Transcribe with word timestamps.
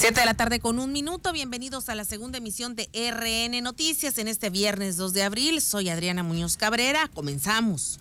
Siete 0.00 0.20
de 0.20 0.24
la 0.24 0.32
tarde 0.32 0.60
con 0.60 0.78
un 0.78 0.92
minuto. 0.92 1.30
Bienvenidos 1.30 1.90
a 1.90 1.94
la 1.94 2.06
segunda 2.06 2.38
emisión 2.38 2.74
de 2.74 2.88
RN 2.94 3.60
Noticias 3.60 4.16
en 4.16 4.28
este 4.28 4.48
viernes 4.48 4.96
2 4.96 5.12
de 5.12 5.24
abril. 5.24 5.60
Soy 5.60 5.90
Adriana 5.90 6.22
Muñoz 6.22 6.56
Cabrera. 6.56 7.10
Comenzamos. 7.12 8.00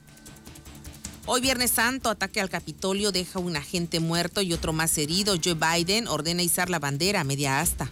Hoy 1.26 1.42
Viernes 1.42 1.72
Santo, 1.72 2.10
ataque 2.10 2.40
al 2.40 2.50
Capitolio 2.50 3.12
deja 3.12 3.40
un 3.40 3.58
agente 3.58 4.00
muerto 4.00 4.42
y 4.42 4.54
otro 4.54 4.72
más 4.72 4.98
herido. 4.98 5.36
Joe 5.44 5.56
Biden 5.56 6.08
ordena 6.08 6.42
izar 6.42 6.70
la 6.70 6.80
bandera 6.80 7.20
a 7.20 7.26
media 7.26 7.60
asta. 7.60 7.92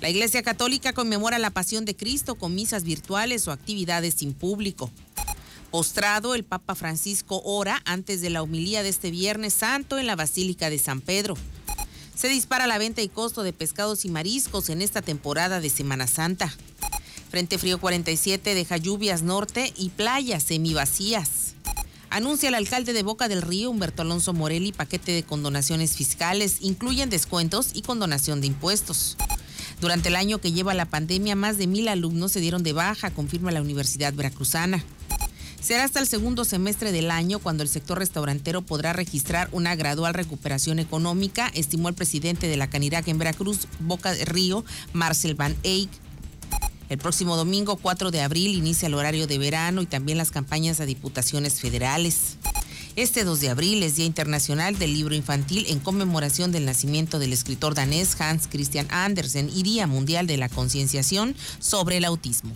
La 0.00 0.08
Iglesia 0.08 0.44
Católica 0.44 0.92
conmemora 0.92 1.40
la 1.40 1.50
pasión 1.50 1.84
de 1.84 1.96
Cristo 1.96 2.36
con 2.36 2.54
misas 2.54 2.84
virtuales 2.84 3.48
o 3.48 3.50
actividades 3.50 4.14
sin 4.14 4.32
público. 4.32 4.92
Postrado, 5.72 6.36
el 6.36 6.44
Papa 6.44 6.76
Francisco 6.76 7.42
ora 7.44 7.82
antes 7.84 8.20
de 8.20 8.30
la 8.30 8.44
humilía 8.44 8.84
de 8.84 8.90
este 8.90 9.10
Viernes 9.10 9.54
Santo 9.54 9.98
en 9.98 10.06
la 10.06 10.14
Basílica 10.14 10.70
de 10.70 10.78
San 10.78 11.00
Pedro. 11.00 11.34
Se 12.14 12.28
dispara 12.28 12.66
la 12.66 12.78
venta 12.78 13.02
y 13.02 13.08
costo 13.08 13.42
de 13.42 13.52
pescados 13.52 14.04
y 14.04 14.08
mariscos 14.08 14.68
en 14.68 14.82
esta 14.82 15.02
temporada 15.02 15.60
de 15.60 15.68
Semana 15.68 16.06
Santa. 16.06 16.52
Frente 17.30 17.58
Frío 17.58 17.80
47 17.80 18.54
deja 18.54 18.76
lluvias 18.76 19.22
norte 19.22 19.72
y 19.76 19.90
playas 19.90 20.44
semivacías. 20.44 21.54
Anuncia 22.10 22.48
el 22.48 22.54
alcalde 22.54 22.92
de 22.92 23.02
Boca 23.02 23.26
del 23.26 23.42
Río, 23.42 23.70
Humberto 23.70 24.02
Alonso 24.02 24.32
Morelli, 24.32 24.70
paquete 24.70 25.10
de 25.10 25.24
condonaciones 25.24 25.96
fiscales. 25.96 26.58
Incluyen 26.60 27.10
descuentos 27.10 27.70
y 27.74 27.82
condonación 27.82 28.40
de 28.40 28.46
impuestos. 28.46 29.16
Durante 29.80 30.10
el 30.10 30.16
año 30.16 30.38
que 30.38 30.52
lleva 30.52 30.74
la 30.74 30.86
pandemia, 30.86 31.34
más 31.34 31.58
de 31.58 31.66
mil 31.66 31.88
alumnos 31.88 32.30
se 32.30 32.38
dieron 32.38 32.62
de 32.62 32.72
baja, 32.72 33.10
confirma 33.10 33.50
la 33.50 33.60
Universidad 33.60 34.14
Veracruzana. 34.14 34.84
Será 35.64 35.84
hasta 35.84 35.98
el 35.98 36.06
segundo 36.06 36.44
semestre 36.44 36.92
del 36.92 37.10
año 37.10 37.38
cuando 37.38 37.62
el 37.62 37.70
sector 37.70 37.98
restaurantero 37.98 38.60
podrá 38.60 38.92
registrar 38.92 39.48
una 39.50 39.74
gradual 39.74 40.12
recuperación 40.12 40.78
económica, 40.78 41.50
estimó 41.54 41.88
el 41.88 41.94
presidente 41.94 42.48
de 42.48 42.58
la 42.58 42.68
Canirac 42.68 43.08
en 43.08 43.16
Veracruz, 43.16 43.60
Boca 43.80 44.12
del 44.12 44.26
Río, 44.26 44.62
Marcel 44.92 45.34
Van 45.34 45.56
Eyck. 45.62 45.88
El 46.90 46.98
próximo 46.98 47.34
domingo 47.38 47.76
4 47.76 48.10
de 48.10 48.20
abril 48.20 48.54
inicia 48.54 48.88
el 48.88 48.94
horario 48.94 49.26
de 49.26 49.38
verano 49.38 49.80
y 49.80 49.86
también 49.86 50.18
las 50.18 50.30
campañas 50.30 50.80
a 50.80 50.84
diputaciones 50.84 51.62
federales. 51.62 52.36
Este 52.94 53.24
2 53.24 53.40
de 53.40 53.48
abril 53.48 53.82
es 53.84 53.96
Día 53.96 54.04
Internacional 54.04 54.78
del 54.78 54.92
Libro 54.92 55.14
Infantil 55.14 55.64
en 55.70 55.80
conmemoración 55.80 56.52
del 56.52 56.66
nacimiento 56.66 57.18
del 57.18 57.32
escritor 57.32 57.74
danés 57.74 58.20
Hans 58.20 58.48
Christian 58.48 58.86
Andersen 58.90 59.48
y 59.48 59.62
Día 59.62 59.86
Mundial 59.86 60.26
de 60.26 60.36
la 60.36 60.50
Concienciación 60.50 61.34
sobre 61.58 61.96
el 61.96 62.04
Autismo. 62.04 62.54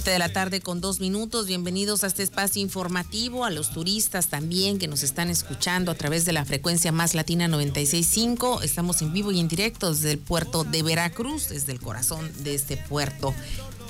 7 0.00 0.12
de 0.12 0.18
la 0.18 0.32
tarde 0.32 0.62
con 0.62 0.80
dos 0.80 0.98
minutos. 0.98 1.46
Bienvenidos 1.46 2.04
a 2.04 2.06
este 2.06 2.22
espacio 2.22 2.62
informativo, 2.62 3.44
a 3.44 3.50
los 3.50 3.70
turistas 3.70 4.28
también 4.28 4.78
que 4.78 4.88
nos 4.88 5.02
están 5.02 5.28
escuchando 5.28 5.92
a 5.92 5.94
través 5.94 6.24
de 6.24 6.32
la 6.32 6.46
frecuencia 6.46 6.90
más 6.90 7.14
latina 7.14 7.48
965. 7.48 8.62
Estamos 8.62 9.02
en 9.02 9.12
vivo 9.12 9.30
y 9.30 9.40
en 9.40 9.48
directo 9.48 9.90
desde 9.92 10.12
el 10.12 10.18
puerto 10.18 10.64
de 10.64 10.82
Veracruz, 10.82 11.50
desde 11.50 11.72
el 11.72 11.80
corazón 11.80 12.32
de 12.42 12.54
este 12.54 12.78
puerto 12.78 13.34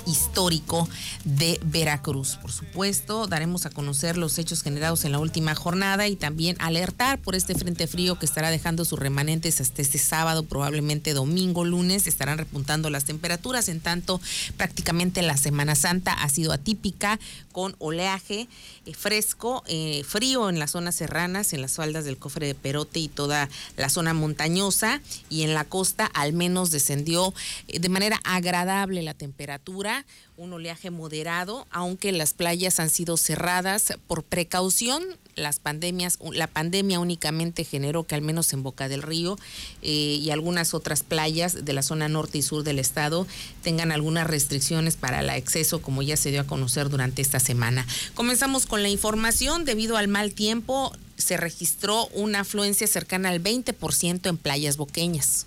histórico 0.05 0.87
de 1.23 1.59
Veracruz. 1.63 2.37
Por 2.41 2.51
supuesto, 2.51 3.27
daremos 3.27 3.65
a 3.65 3.69
conocer 3.69 4.17
los 4.17 4.37
hechos 4.37 4.63
generados 4.63 5.05
en 5.05 5.11
la 5.11 5.19
última 5.19 5.55
jornada 5.55 6.07
y 6.07 6.15
también 6.15 6.55
alertar 6.59 7.19
por 7.19 7.35
este 7.35 7.55
frente 7.55 7.87
frío 7.87 8.17
que 8.17 8.25
estará 8.25 8.49
dejando 8.49 8.85
sus 8.85 8.99
remanentes 8.99 9.61
hasta 9.61 9.81
este 9.81 9.97
sábado, 9.97 10.43
probablemente 10.43 11.13
domingo, 11.13 11.65
lunes. 11.65 12.07
Estarán 12.07 12.37
repuntando 12.37 12.89
las 12.89 13.05
temperaturas, 13.05 13.69
en 13.69 13.79
tanto 13.79 14.19
prácticamente 14.57 15.21
la 15.21 15.37
Semana 15.37 15.75
Santa 15.75 16.13
ha 16.13 16.29
sido 16.29 16.51
atípica 16.51 17.19
con 17.51 17.75
oleaje 17.79 18.47
eh, 18.85 18.93
fresco, 18.93 19.63
eh, 19.67 20.03
frío 20.07 20.49
en 20.49 20.59
las 20.59 20.71
zonas 20.71 20.95
serranas, 20.95 21.53
en 21.53 21.61
las 21.61 21.73
faldas 21.73 22.05
del 22.05 22.17
cofre 22.17 22.47
de 22.47 22.55
Perote 22.55 22.99
y 22.99 23.07
toda 23.07 23.49
la 23.77 23.89
zona 23.89 24.13
montañosa 24.13 25.01
y 25.29 25.43
en 25.43 25.53
la 25.53 25.65
costa 25.65 26.05
al 26.05 26.33
menos 26.33 26.71
descendió 26.71 27.33
eh, 27.67 27.79
de 27.79 27.89
manera 27.89 28.19
agradable 28.23 29.01
la 29.01 29.13
temperatura, 29.13 29.90
un 30.37 30.53
oleaje 30.53 30.89
moderado, 30.89 31.67
aunque 31.71 32.11
las 32.11 32.33
playas 32.33 32.79
han 32.79 32.89
sido 32.89 33.17
cerradas 33.17 33.93
por 34.07 34.23
precaución 34.23 35.03
las 35.35 35.59
pandemias, 35.59 36.19
la 36.33 36.47
pandemia 36.47 36.99
únicamente 36.99 37.63
generó 37.63 38.03
que 38.03 38.15
al 38.15 38.21
menos 38.21 38.51
en 38.53 38.63
Boca 38.63 38.89
del 38.89 39.01
Río 39.01 39.37
eh, 39.81 40.19
y 40.21 40.29
algunas 40.29 40.73
otras 40.73 41.03
playas 41.03 41.65
de 41.65 41.73
la 41.73 41.81
zona 41.81 42.09
norte 42.09 42.37
y 42.37 42.41
sur 42.41 42.63
del 42.63 42.79
estado 42.79 43.27
tengan 43.63 43.91
algunas 43.91 44.27
restricciones 44.27 44.95
para 44.95 45.21
el 45.21 45.29
acceso, 45.29 45.81
como 45.81 46.01
ya 46.01 46.17
se 46.17 46.31
dio 46.31 46.41
a 46.41 46.47
conocer 46.47 46.89
durante 46.89 47.21
esta 47.21 47.39
semana. 47.39 47.85
Comenzamos 48.13 48.65
con 48.65 48.83
la 48.83 48.89
información. 48.89 49.65
Debido 49.65 49.97
al 49.97 50.07
mal 50.07 50.33
tiempo, 50.33 50.91
se 51.17 51.37
registró 51.37 52.07
una 52.07 52.41
afluencia 52.41 52.87
cercana 52.87 53.29
al 53.29 53.41
20% 53.41 54.29
en 54.29 54.37
playas 54.37 54.77
boqueñas. 54.77 55.45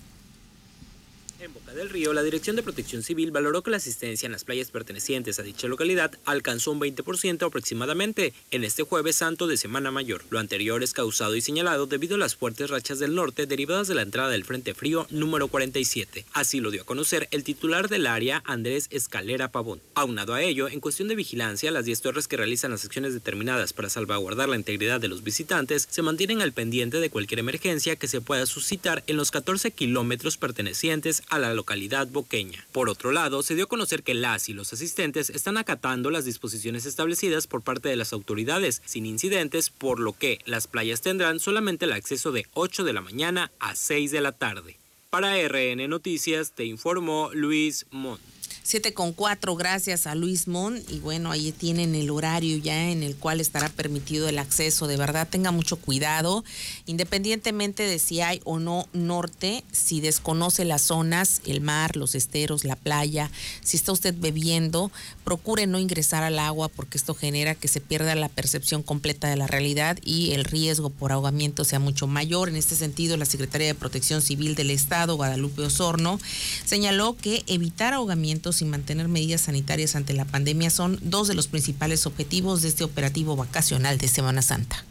Del 1.75 1.89
Río, 1.89 2.13
la 2.13 2.23
Dirección 2.23 2.55
de 2.55 2.63
Protección 2.63 3.03
Civil 3.03 3.31
valoró 3.31 3.61
que 3.61 3.69
la 3.69 3.75
asistencia 3.75 4.25
en 4.27 4.31
las 4.31 4.45
playas 4.45 4.71
pertenecientes 4.71 5.39
a 5.39 5.43
dicha 5.43 5.67
localidad 5.67 6.17
alcanzó 6.23 6.71
un 6.71 6.79
20% 6.79 7.45
aproximadamente 7.45 8.33
en 8.51 8.63
este 8.63 8.83
jueves 8.83 9.17
santo 9.17 9.45
de 9.45 9.57
Semana 9.57 9.91
Mayor. 9.91 10.23
Lo 10.29 10.39
anterior 10.39 10.81
es 10.83 10.93
causado 10.93 11.35
y 11.35 11.41
señalado 11.41 11.85
debido 11.85 12.15
a 12.15 12.17
las 12.17 12.37
fuertes 12.37 12.69
rachas 12.69 12.99
del 12.99 13.13
norte 13.13 13.45
derivadas 13.45 13.89
de 13.89 13.95
la 13.95 14.03
entrada 14.03 14.29
del 14.29 14.45
Frente 14.45 14.73
Frío 14.73 15.05
número 15.09 15.49
47. 15.49 16.23
Así 16.31 16.61
lo 16.61 16.71
dio 16.71 16.83
a 16.83 16.85
conocer 16.85 17.27
el 17.31 17.43
titular 17.43 17.89
del 17.89 18.07
área, 18.07 18.41
Andrés 18.45 18.87
Escalera 18.89 19.51
Pavón. 19.51 19.81
Aunado 19.95 20.33
a 20.33 20.41
ello, 20.41 20.69
en 20.69 20.79
cuestión 20.79 21.09
de 21.09 21.15
vigilancia, 21.15 21.71
las 21.71 21.83
10 21.83 21.99
torres 21.99 22.29
que 22.29 22.37
realizan 22.37 22.71
las 22.71 22.85
acciones 22.85 23.13
determinadas 23.13 23.73
para 23.73 23.89
salvaguardar 23.89 24.47
la 24.47 24.55
integridad 24.55 25.01
de 25.01 25.09
los 25.09 25.23
visitantes 25.25 25.89
se 25.91 26.01
mantienen 26.01 26.41
al 26.41 26.53
pendiente 26.53 27.01
de 27.01 27.09
cualquier 27.09 27.39
emergencia 27.39 27.97
que 27.97 28.07
se 28.07 28.21
pueda 28.21 28.45
suscitar 28.45 29.03
en 29.07 29.17
los 29.17 29.31
14 29.31 29.71
kilómetros 29.71 30.37
pertenecientes 30.37 31.21
a 31.27 31.37
la 31.37 31.53
localidad 31.53 31.64
boqueña. 32.11 32.65
Por 32.71 32.89
otro 32.89 33.11
lado, 33.11 33.43
se 33.43 33.55
dio 33.55 33.65
a 33.65 33.67
conocer 33.67 34.03
que 34.03 34.13
las 34.13 34.49
y 34.49 34.53
los 34.53 34.71
asistentes 34.73 35.29
están 35.29 35.57
acatando 35.57 36.11
las 36.11 36.25
disposiciones 36.25 36.85
establecidas 36.85 37.47
por 37.47 37.61
parte 37.61 37.89
de 37.89 37.95
las 37.95 38.13
autoridades 38.13 38.81
sin 38.85 39.05
incidentes, 39.05 39.69
por 39.69 39.99
lo 39.99 40.13
que 40.13 40.39
las 40.45 40.67
playas 40.67 41.01
tendrán 41.01 41.39
solamente 41.39 41.85
el 41.85 41.93
acceso 41.93 42.31
de 42.31 42.45
8 42.53 42.83
de 42.83 42.93
la 42.93 43.01
mañana 43.01 43.51
a 43.59 43.75
6 43.75 44.11
de 44.11 44.21
la 44.21 44.31
tarde. 44.31 44.77
Para 45.09 45.35
RN 45.47 45.87
Noticias 45.87 46.51
te 46.51 46.65
informó 46.65 47.29
Luis 47.33 47.85
Mont. 47.91 48.34
7 48.67 48.95
con 48.95 49.13
4, 49.13 49.55
gracias 49.55 50.07
a 50.07 50.15
Luis 50.15 50.47
Mon. 50.47 50.81
Y 50.89 50.97
bueno, 50.97 51.29
ahí 51.29 51.51
tienen 51.51 51.93
el 51.93 52.09
horario 52.09 52.57
ya 52.57 52.89
en 52.89 53.03
el 53.03 53.15
cual 53.15 53.39
estará 53.39 53.69
permitido 53.69 54.27
el 54.27 54.39
acceso. 54.39 54.87
De 54.87 54.97
verdad, 54.97 55.27
tenga 55.29 55.51
mucho 55.51 55.75
cuidado, 55.75 56.43
independientemente 56.87 57.83
de 57.83 57.99
si 57.99 58.21
hay 58.21 58.41
o 58.43 58.57
no 58.57 58.87
norte, 58.91 59.63
si 59.71 60.01
desconoce 60.01 60.65
las 60.65 60.81
zonas, 60.81 61.43
el 61.45 61.61
mar, 61.61 61.95
los 61.95 62.15
esteros, 62.15 62.63
la 62.63 62.75
playa, 62.75 63.29
si 63.61 63.77
está 63.77 63.91
usted 63.91 64.15
bebiendo, 64.17 64.91
procure 65.25 65.67
no 65.67 65.79
ingresar 65.79 66.23
al 66.23 66.39
agua 66.39 66.69
porque 66.69 66.97
esto 66.97 67.13
genera 67.13 67.55
que 67.55 67.67
se 67.67 67.81
pierda 67.81 68.15
la 68.15 68.29
percepción 68.29 68.83
completa 68.83 69.27
de 69.27 69.35
la 69.35 69.47
realidad 69.47 69.97
y 70.03 70.31
el 70.33 70.45
riesgo 70.45 70.91
por 70.91 71.11
ahogamiento 71.11 71.65
sea 71.65 71.79
mucho 71.79 72.07
mayor. 72.07 72.47
En 72.47 72.55
este 72.55 72.75
sentido, 72.75 73.17
la 73.17 73.25
Secretaría 73.25 73.67
de 73.67 73.75
Protección 73.75 74.21
Civil 74.21 74.55
del 74.55 74.69
Estado, 74.69 75.15
Guadalupe 75.15 75.63
Osorno, 75.63 76.19
señaló 76.63 77.17
que 77.17 77.43
evitar 77.47 77.93
ahogamientos 77.93 78.61
y 78.61 78.65
mantener 78.65 79.07
medidas 79.07 79.41
sanitarias 79.41 79.95
ante 79.95 80.13
la 80.13 80.25
pandemia 80.25 80.69
son 80.69 80.99
dos 81.01 81.27
de 81.27 81.33
los 81.33 81.47
principales 81.47 82.05
objetivos 82.05 82.61
de 82.61 82.69
este 82.69 82.83
operativo 82.83 83.35
vacacional 83.35 83.97
de 83.97 84.07
Semana 84.07 84.43
Santa. 84.43 84.85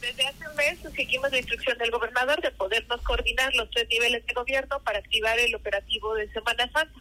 Desde 0.00 0.26
hace 0.26 0.48
un 0.48 0.56
mes 0.56 0.78
seguimos 0.96 1.30
la 1.30 1.38
instrucción 1.38 1.78
del 1.78 1.90
gobernador 1.92 2.40
de 2.42 2.50
podernos 2.50 3.00
coordinar 3.02 3.54
los 3.54 3.70
tres 3.70 3.88
niveles 3.88 4.26
de 4.26 4.34
gobierno 4.34 4.80
para 4.80 4.98
activar 4.98 5.38
el 5.38 5.54
operativo 5.54 6.14
de 6.14 6.28
Semana 6.32 6.68
Santa. 6.72 7.00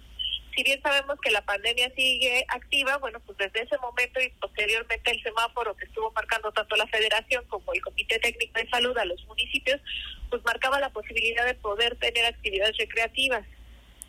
Si 0.59 0.63
bien 0.63 0.81
sabemos 0.81 1.17
que 1.21 1.31
la 1.31 1.39
pandemia 1.45 1.89
sigue 1.95 2.43
activa, 2.49 2.97
bueno, 2.97 3.21
pues 3.21 3.37
desde 3.37 3.61
ese 3.61 3.77
momento 3.77 4.19
y 4.19 4.27
posteriormente 4.41 5.09
el 5.09 5.23
semáforo 5.23 5.73
que 5.77 5.85
estuvo 5.85 6.11
marcando 6.11 6.51
tanto 6.51 6.75
la 6.75 6.85
federación 6.87 7.45
como 7.45 7.71
el 7.71 7.81
Comité 7.81 8.19
Técnico 8.19 8.59
de 8.59 8.69
Salud 8.69 8.97
a 8.97 9.05
los 9.05 9.23
municipios, 9.23 9.79
pues 10.29 10.43
marcaba 10.43 10.81
la 10.81 10.89
posibilidad 10.89 11.45
de 11.45 11.53
poder 11.53 11.95
tener 11.95 12.25
actividades 12.25 12.75
recreativas 12.75 13.45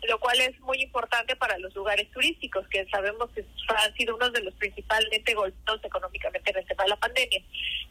lo 0.07 0.19
cual 0.19 0.41
es 0.41 0.59
muy 0.61 0.81
importante 0.81 1.35
para 1.35 1.59
los 1.59 1.75
lugares 1.75 2.09
turísticos, 2.09 2.67
que 2.69 2.87
sabemos 2.89 3.29
que 3.35 3.45
han 3.67 3.93
sido 3.93 4.15
uno 4.15 4.31
de 4.31 4.41
los 4.41 4.53
principalmente 4.55 5.35
golpeados 5.35 5.83
económicamente 5.83 6.49
en 6.49 6.57
el 6.57 6.65
tema 6.65 6.83
de 6.83 6.89
la 6.89 6.95
pandemia. 6.95 7.41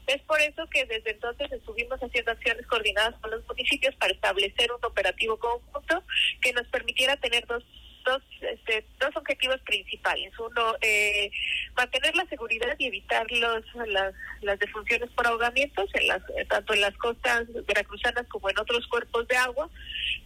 Es 0.09 0.21
por 0.23 0.41
eso 0.41 0.69
que 0.71 0.87
desde 0.87 1.13
entonces 1.13 1.53
estuvimos 1.53 2.01
haciendo 2.01 2.33
acciones 2.33 2.67
coordinadas 2.67 3.15
con 3.21 3.31
los 3.31 3.47
municipios 3.47 3.95
para 3.95 4.13
establecer 4.13 4.73
un 4.73 4.85
operativo 4.85 5.39
conjunto 5.39 6.03
que 6.43 6.53
nos 6.53 6.67
permitiera 6.67 7.17
tener 7.17 7.47
dos 7.47 7.63
dos, 8.05 8.23
este, 8.41 8.85
dos 8.99 9.17
objetivos 9.17 9.61
principales. 9.63 10.33
Uno, 10.39 10.75
eh, 10.81 11.31
mantener 11.77 12.15
la 12.17 12.27
seguridad 12.27 12.75
y 12.79 12.87
evitar 12.87 13.27
los, 13.31 13.65
las, 13.87 14.15
las 14.43 14.59
defunciones 14.59 15.11
por 15.11 15.27
ahogamientos, 15.27 15.89
en 15.95 16.09
las, 16.09 16.23
tanto 16.49 16.75
en 16.75 16.81
las 16.81 16.97
costas 16.97 17.47
veracruzanas 17.67 18.27
como 18.29 18.51
en 18.51 18.59
otros 18.59 18.87
cuerpos 18.87 19.27
de 19.29 19.37
agua. 19.37 19.69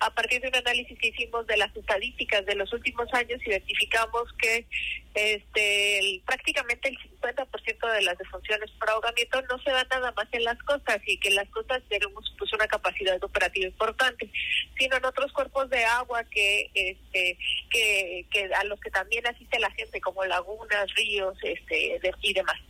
A 0.01 0.11
partir 0.11 0.41
de 0.41 0.49
un 0.49 0.57
análisis 0.57 0.99
que 0.99 1.09
hicimos 1.09 1.47
de 1.47 1.57
las 1.57 1.75
estadísticas 1.77 2.45
de 2.47 2.55
los 2.55 2.73
últimos 2.73 3.13
años, 3.15 3.41
identificamos 3.47 4.33
que 4.39 4.67
este 5.15 6.23
prácticamente 6.27 6.89
el 6.89 6.99
50% 7.25 7.93
de 7.93 8.03
las 8.03 8.19
defunciones 8.19 8.71
por 8.73 8.91
ahogamiento 8.91 9.41
no 9.43 9.59
se 9.63 9.71
dan 9.71 9.87
nada 9.91 10.13
más 10.13 10.29
en 10.33 10.45
las 10.45 10.59
costas 10.63 11.01
y 11.07 11.19
que 11.19 11.29
en 11.29 11.37
las 11.37 11.49
costas 11.51 11.83
tenemos 11.89 12.35
pues 12.39 12.53
una 12.53 12.67
capacidad 12.67 13.23
operativa 13.23 13.67
importante, 13.67 14.31
sino 14.79 14.97
en 14.97 15.05
otros 15.05 15.33
cuerpos 15.33 15.71
de 15.71 15.85
agua 15.85 16.25
que 16.25 16.71
este 16.75 17.39
que, 17.71 18.27
que 18.31 18.55
a 18.55 18.65
los 18.65 18.81
que 18.81 18.91
también 18.91 19.27
asiste 19.27 19.59
la 19.59 19.71
gente 19.73 20.01
como 20.01 20.25
lagunas, 20.25 20.93
ríos, 20.95 21.37
este 21.43 22.01
y 22.23 22.35
demás. 22.35 22.61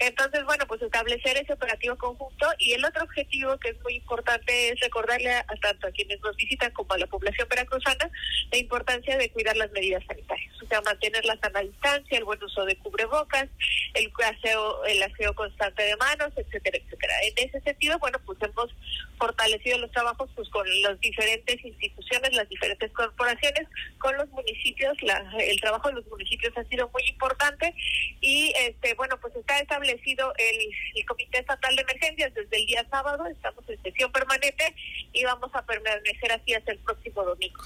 Entonces, 0.00 0.42
bueno, 0.46 0.66
pues 0.66 0.80
establecer 0.80 1.36
ese 1.36 1.52
operativo 1.52 1.94
conjunto 1.96 2.46
y 2.56 2.72
el 2.72 2.82
otro 2.86 3.04
objetivo 3.04 3.58
que 3.58 3.68
es 3.68 3.80
muy 3.82 3.96
importante 3.96 4.70
es 4.70 4.80
recordarle 4.80 5.30
a, 5.30 5.44
tanto 5.60 5.88
a 5.88 5.90
quienes 5.90 6.18
nos 6.22 6.34
visitan 6.36 6.72
como 6.72 6.94
a 6.94 6.98
la 6.98 7.06
población 7.06 7.46
veracruzana 7.50 8.10
la 8.50 8.58
importancia 8.58 9.18
de 9.18 9.30
cuidar 9.30 9.58
las 9.58 9.70
medidas 9.72 10.02
sanitarias, 10.06 10.54
o 10.62 10.66
sea, 10.66 10.80
mantener 10.80 11.22
la 11.26 11.38
sana 11.40 11.60
distancia, 11.60 12.16
el 12.16 12.24
buen 12.24 12.42
uso 12.42 12.64
de 12.64 12.76
cubrebocas, 12.76 13.46
el 13.92 14.10
aseo, 14.24 14.84
el 14.86 15.02
aseo 15.02 15.34
constante 15.34 15.82
de 15.82 15.96
manos, 15.98 16.32
etcétera, 16.34 16.78
etcétera. 16.78 17.14
En 17.22 17.48
ese 17.48 17.60
sentido, 17.60 17.98
bueno, 17.98 18.18
pues 18.24 18.38
hemos 18.40 18.74
fortalecido 19.18 19.76
los 19.76 19.90
trabajos 19.90 20.30
pues 20.34 20.48
con 20.48 20.66
las 20.80 20.98
diferentes 21.00 21.62
instituciones, 21.62 22.32
las 22.32 22.48
diferentes 22.48 22.90
corporaciones, 22.92 23.68
con 23.98 24.16
los 24.16 24.30
municipios, 24.30 24.96
la, 25.02 25.30
el 25.40 25.60
trabajo 25.60 25.88
de 25.88 25.96
los 25.96 26.06
municipios 26.06 26.56
ha 26.56 26.64
sido 26.64 26.88
muy 26.88 27.02
importante 27.06 27.74
y 28.22 28.54
este 28.56 28.94
bueno, 28.94 29.20
pues 29.20 29.36
está 29.36 29.58
establecido 29.58 29.89
establecido 29.90 30.32
el, 30.38 31.06
Comité 31.06 31.38
Estatal 31.38 31.74
de 31.74 31.82
Emergencias 31.82 32.34
desde 32.34 32.56
el 32.56 32.66
día 32.66 32.86
sábado, 32.90 33.26
estamos 33.26 33.68
en 33.68 33.82
sesión 33.82 34.12
permanente 34.12 34.74
y 35.12 35.24
vamos 35.24 35.50
a 35.54 35.64
permanecer 35.64 36.32
así 36.32 36.54
hasta 36.54 36.72
el 36.72 36.78
próximo 36.78 37.24
domingo. 37.24 37.62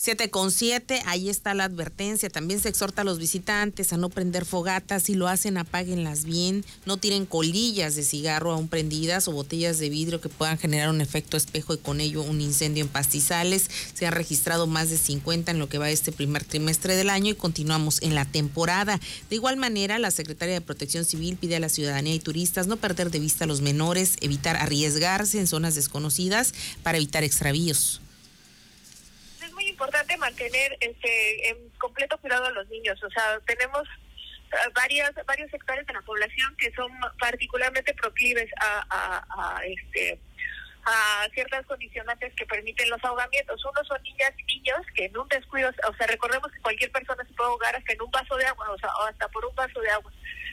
7 0.00 0.30
con 0.30 0.52
7, 0.52 1.02
ahí 1.06 1.28
está 1.28 1.54
la 1.54 1.64
advertencia. 1.64 2.30
También 2.30 2.60
se 2.60 2.68
exhorta 2.68 3.02
a 3.02 3.04
los 3.04 3.18
visitantes 3.18 3.92
a 3.92 3.96
no 3.96 4.10
prender 4.10 4.44
fogatas. 4.44 5.02
Si 5.02 5.16
lo 5.16 5.26
hacen, 5.26 5.56
apáguenlas 5.56 6.22
bien. 6.22 6.64
No 6.86 6.98
tiren 6.98 7.26
colillas 7.26 7.96
de 7.96 8.04
cigarro 8.04 8.52
aún 8.52 8.68
prendidas 8.68 9.26
o 9.26 9.32
botellas 9.32 9.80
de 9.80 9.88
vidrio 9.88 10.20
que 10.20 10.28
puedan 10.28 10.56
generar 10.56 10.90
un 10.90 11.00
efecto 11.00 11.36
espejo 11.36 11.74
y 11.74 11.78
con 11.78 12.00
ello 12.00 12.22
un 12.22 12.40
incendio 12.40 12.84
en 12.84 12.88
pastizales. 12.88 13.68
Se 13.92 14.06
han 14.06 14.12
registrado 14.12 14.68
más 14.68 14.88
de 14.88 14.98
50 14.98 15.50
en 15.50 15.58
lo 15.58 15.68
que 15.68 15.78
va 15.78 15.90
este 15.90 16.12
primer 16.12 16.44
trimestre 16.44 16.94
del 16.94 17.10
año 17.10 17.32
y 17.32 17.34
continuamos 17.34 18.00
en 18.00 18.14
la 18.14 18.24
temporada. 18.24 19.00
De 19.28 19.34
igual 19.34 19.56
manera, 19.56 19.98
la 19.98 20.12
Secretaria 20.12 20.54
de 20.54 20.60
Protección 20.60 21.04
Civil 21.04 21.36
pide 21.36 21.56
a 21.56 21.60
la 21.60 21.68
ciudadanía 21.68 22.14
y 22.14 22.20
turistas 22.20 22.68
no 22.68 22.76
perder 22.76 23.10
de 23.10 23.18
vista 23.18 23.46
a 23.46 23.48
los 23.48 23.62
menores, 23.62 24.14
evitar 24.20 24.54
arriesgarse 24.54 25.40
en 25.40 25.48
zonas 25.48 25.74
desconocidas 25.74 26.54
para 26.84 26.98
evitar 26.98 27.24
extravíos 27.24 28.00
importante 29.66 30.16
mantener 30.16 30.76
este 30.80 31.50
en 31.50 31.70
completo 31.78 32.18
cuidado 32.18 32.46
a 32.46 32.50
los 32.50 32.68
niños. 32.68 33.02
O 33.02 33.10
sea, 33.10 33.40
tenemos 33.46 33.86
eh, 34.52 34.56
varias 34.74 35.12
varios 35.26 35.50
sectores 35.50 35.86
de 35.86 35.92
la 35.92 36.02
población 36.02 36.54
que 36.56 36.72
son 36.72 36.90
particularmente 37.18 37.94
proclives 37.94 38.50
a, 38.60 38.84
a, 38.90 39.64
este 39.64 40.20
a 40.84 41.28
ciertas 41.34 41.66
condicionantes 41.66 42.34
que 42.34 42.46
permiten 42.46 42.88
los 42.88 43.02
ahogamientos. 43.04 43.62
Uno 43.64 43.84
son 43.84 44.02
niñas 44.02 44.32
y 44.38 44.56
niños 44.56 44.80
que 44.94 45.06
en 45.06 45.18
un 45.18 45.28
descuido, 45.28 45.70
o 45.86 45.94
sea, 45.96 46.06
recordemos 46.06 46.50
que 46.52 46.60
cualquier 46.60 46.90
persona 46.90 47.24
se 47.24 47.34
puede 47.34 47.50
ahogar 47.50 47.76
hasta 47.76 47.92
en 47.92 48.02
un 48.02 48.10
vaso 48.10 48.36
de 48.36 48.46
agua, 48.46 48.70
o 48.70 48.78
sea, 48.78 48.88
o 48.88 49.06
hasta 49.06 49.28
por 49.28 49.44
un 49.44 49.54
vaso 49.54 49.80
de 49.80 49.90
agua. 49.90 50.12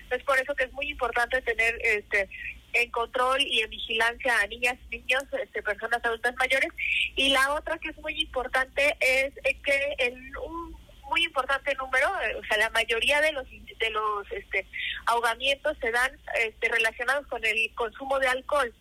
Es 0.09 0.23
por 0.23 0.37
eso 0.39 0.53
que 0.55 0.65
es 0.65 0.73
muy 0.73 0.89
importante 0.89 1.41
tener 1.41 1.79
este 1.83 2.29
en 2.75 2.91
control 2.91 3.41
y 3.41 3.61
en 3.61 3.69
vigilancia 3.69 4.39
a 4.39 4.47
niñas, 4.47 4.77
niños, 4.91 5.23
este, 5.41 5.63
personas 5.63 6.03
adultas 6.03 6.35
mayores. 6.37 6.69
Y 7.15 7.29
la 7.29 7.53
otra 7.53 7.77
que 7.79 7.89
es 7.89 7.97
muy 7.97 8.19
importante 8.19 8.95
es 8.99 9.33
que 9.63 9.95
en 9.99 10.15
un 10.37 10.75
muy 11.09 11.23
importante 11.23 11.73
número, 11.75 12.07
eh, 12.21 12.35
o 12.35 12.43
sea, 12.45 12.57
la 12.57 12.69
mayoría 12.71 13.21
de 13.21 13.31
los 13.31 13.45
de 13.49 13.89
los 13.89 14.31
este, 14.31 14.65
ahogamientos 15.05 15.77
se 15.79 15.91
dan 15.91 16.11
este, 16.39 16.69
relacionados 16.69 17.27
con 17.27 17.43
el 17.45 17.71
consumo 17.75 18.19
de 18.19 18.27
alcohol. 18.27 18.73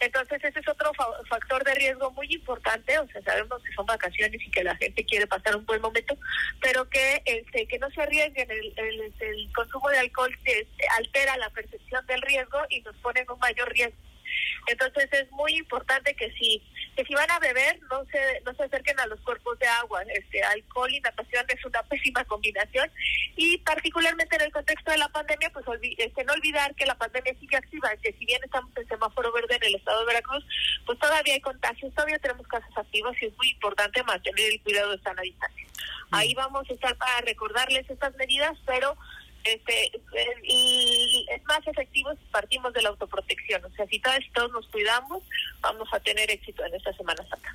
Entonces 0.00 0.42
ese 0.44 0.60
es 0.60 0.68
otro 0.68 0.92
factor 1.28 1.64
de 1.64 1.74
riesgo 1.74 2.10
muy 2.12 2.26
importante, 2.32 2.98
o 2.98 3.06
sea, 3.08 3.22
sabemos 3.22 3.62
que 3.62 3.72
son 3.72 3.86
vacaciones 3.86 4.40
y 4.40 4.50
que 4.50 4.62
la 4.62 4.76
gente 4.76 5.04
quiere 5.04 5.26
pasar 5.26 5.56
un 5.56 5.66
buen 5.66 5.80
momento, 5.80 6.16
pero 6.60 6.88
que 6.88 7.22
este, 7.24 7.66
que 7.66 7.78
no 7.78 7.90
se 7.90 8.02
arriesguen, 8.02 8.50
el, 8.50 8.74
el, 8.76 9.52
consumo 9.52 9.88
de 9.90 9.98
alcohol 9.98 10.34
altera 10.98 11.36
la 11.36 11.50
percepción 11.50 12.06
del 12.06 12.22
riesgo 12.22 12.58
y 12.68 12.80
nos 12.82 12.96
pone 12.96 13.20
en 13.20 13.30
un 13.30 13.38
mayor 13.38 13.68
riesgo. 13.72 14.07
Entonces 14.66 15.08
es 15.12 15.30
muy 15.32 15.54
importante 15.56 16.14
que 16.14 16.30
si 16.32 16.62
que 16.96 17.04
si 17.04 17.14
van 17.14 17.30
a 17.30 17.38
beber 17.38 17.78
no 17.90 18.04
se 18.06 18.40
no 18.44 18.52
se 18.54 18.64
acerquen 18.64 18.98
a 19.00 19.06
los 19.06 19.20
cuerpos 19.20 19.58
de 19.58 19.66
agua. 19.66 20.02
Este 20.14 20.42
alcohol 20.42 20.92
y 20.92 21.00
natación 21.00 21.44
es 21.48 21.64
una 21.64 21.82
pésima 21.84 22.24
combinación 22.24 22.90
y 23.36 23.58
particularmente 23.58 24.36
en 24.36 24.42
el 24.42 24.52
contexto 24.52 24.90
de 24.90 24.98
la 24.98 25.08
pandemia, 25.08 25.50
pues 25.50 25.64
este, 25.96 26.24
no 26.24 26.32
olvidar 26.32 26.74
que 26.74 26.86
la 26.86 26.96
pandemia 26.96 27.34
sigue 27.38 27.56
activa, 27.56 27.90
que 28.02 28.12
si 28.14 28.26
bien 28.26 28.40
estamos 28.44 28.70
en 28.76 28.88
semáforo 28.88 29.32
verde 29.32 29.56
en 29.56 29.64
el 29.64 29.74
estado 29.76 30.00
de 30.00 30.06
Veracruz, 30.06 30.44
pues 30.84 30.98
todavía 30.98 31.34
hay 31.34 31.40
contagios, 31.40 31.94
todavía 31.94 32.18
tenemos 32.18 32.46
casos 32.48 32.76
activos 32.76 33.16
y 33.20 33.26
es 33.26 33.36
muy 33.36 33.50
importante 33.50 34.02
mantener 34.02 34.50
el 34.50 34.62
cuidado 34.62 34.96
de 34.96 35.02
sana 35.02 35.22
distancia. 35.22 35.66
Ahí 36.10 36.34
vamos 36.34 36.68
a 36.68 36.72
estar 36.72 36.96
para 36.96 37.20
recordarles 37.20 37.88
estas 37.88 38.14
medidas, 38.16 38.56
pero 38.66 38.96
este 39.44 39.92
y 40.42 41.26
es 41.30 41.44
más 41.44 41.66
efectivo 41.66 42.10
si 42.12 42.24
partimos 42.30 42.72
de 42.72 42.82
la 42.82 42.90
autoprotección. 42.90 43.64
O 43.64 43.70
sea, 43.70 43.86
si 43.86 43.98
todos, 44.00 44.18
todos 44.34 44.52
nos 44.52 44.66
cuidamos, 44.68 45.22
vamos 45.60 45.88
a 45.92 46.00
tener 46.00 46.30
éxito 46.30 46.64
en 46.64 46.74
esta 46.74 46.92
Semana 46.94 47.26
Santa. 47.28 47.54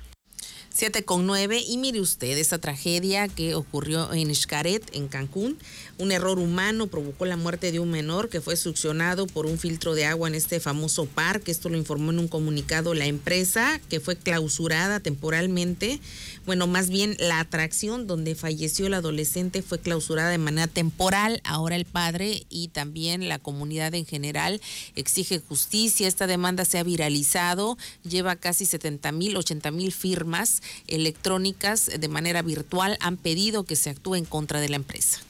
7 0.76 1.04
con 1.04 1.24
9 1.24 1.62
y 1.68 1.78
mire 1.78 2.00
usted 2.00 2.36
esta 2.36 2.58
tragedia 2.58 3.28
que 3.28 3.54
ocurrió 3.54 4.12
en 4.12 4.34
Xcaret, 4.34 4.82
en 4.92 5.06
Cancún. 5.06 5.56
Un 5.98 6.10
error 6.10 6.40
humano 6.40 6.88
provocó 6.88 7.26
la 7.26 7.36
muerte 7.36 7.70
de 7.70 7.78
un 7.78 7.92
menor 7.92 8.28
que 8.28 8.40
fue 8.40 8.56
succionado 8.56 9.28
por 9.28 9.46
un 9.46 9.56
filtro 9.56 9.94
de 9.94 10.06
agua 10.06 10.26
en 10.26 10.34
este 10.34 10.58
famoso 10.58 11.06
parque. 11.06 11.52
Esto 11.52 11.68
lo 11.68 11.76
informó 11.76 12.10
en 12.10 12.18
un 12.18 12.26
comunicado 12.26 12.92
la 12.92 13.06
empresa 13.06 13.80
que 13.88 14.00
fue 14.00 14.16
clausurada 14.16 14.98
temporalmente 14.98 16.00
bueno, 16.46 16.66
más 16.66 16.90
bien 16.90 17.16
la 17.18 17.40
atracción 17.40 18.06
donde 18.06 18.34
falleció 18.34 18.86
el 18.86 18.94
adolescente 18.94 19.62
fue 19.62 19.78
clausurada 19.78 20.28
de 20.28 20.36
manera 20.36 20.66
temporal. 20.66 21.40
Ahora 21.42 21.74
el 21.74 21.86
padre 21.86 22.44
y 22.50 22.68
también 22.68 23.30
la 23.30 23.38
comunidad 23.38 23.94
en 23.94 24.04
general 24.04 24.60
exige 24.94 25.40
justicia. 25.40 26.06
Esta 26.06 26.26
demanda 26.26 26.66
se 26.66 26.78
ha 26.78 26.82
viralizado, 26.82 27.78
lleva 28.02 28.36
casi 28.36 28.66
70 28.66 29.10
mil, 29.12 29.36
80 29.38 29.70
mil 29.70 29.90
firmas 29.90 30.60
electrónicas 30.86 31.90
de 31.98 32.08
manera 32.08 32.42
virtual. 32.42 32.96
Han 33.00 33.16
pedido 33.16 33.64
que 33.64 33.76
se 33.76 33.90
actúe 33.90 34.16
en 34.16 34.24
contra 34.24 34.60
de 34.60 34.68
la 34.68 34.76
empresa 34.76 35.20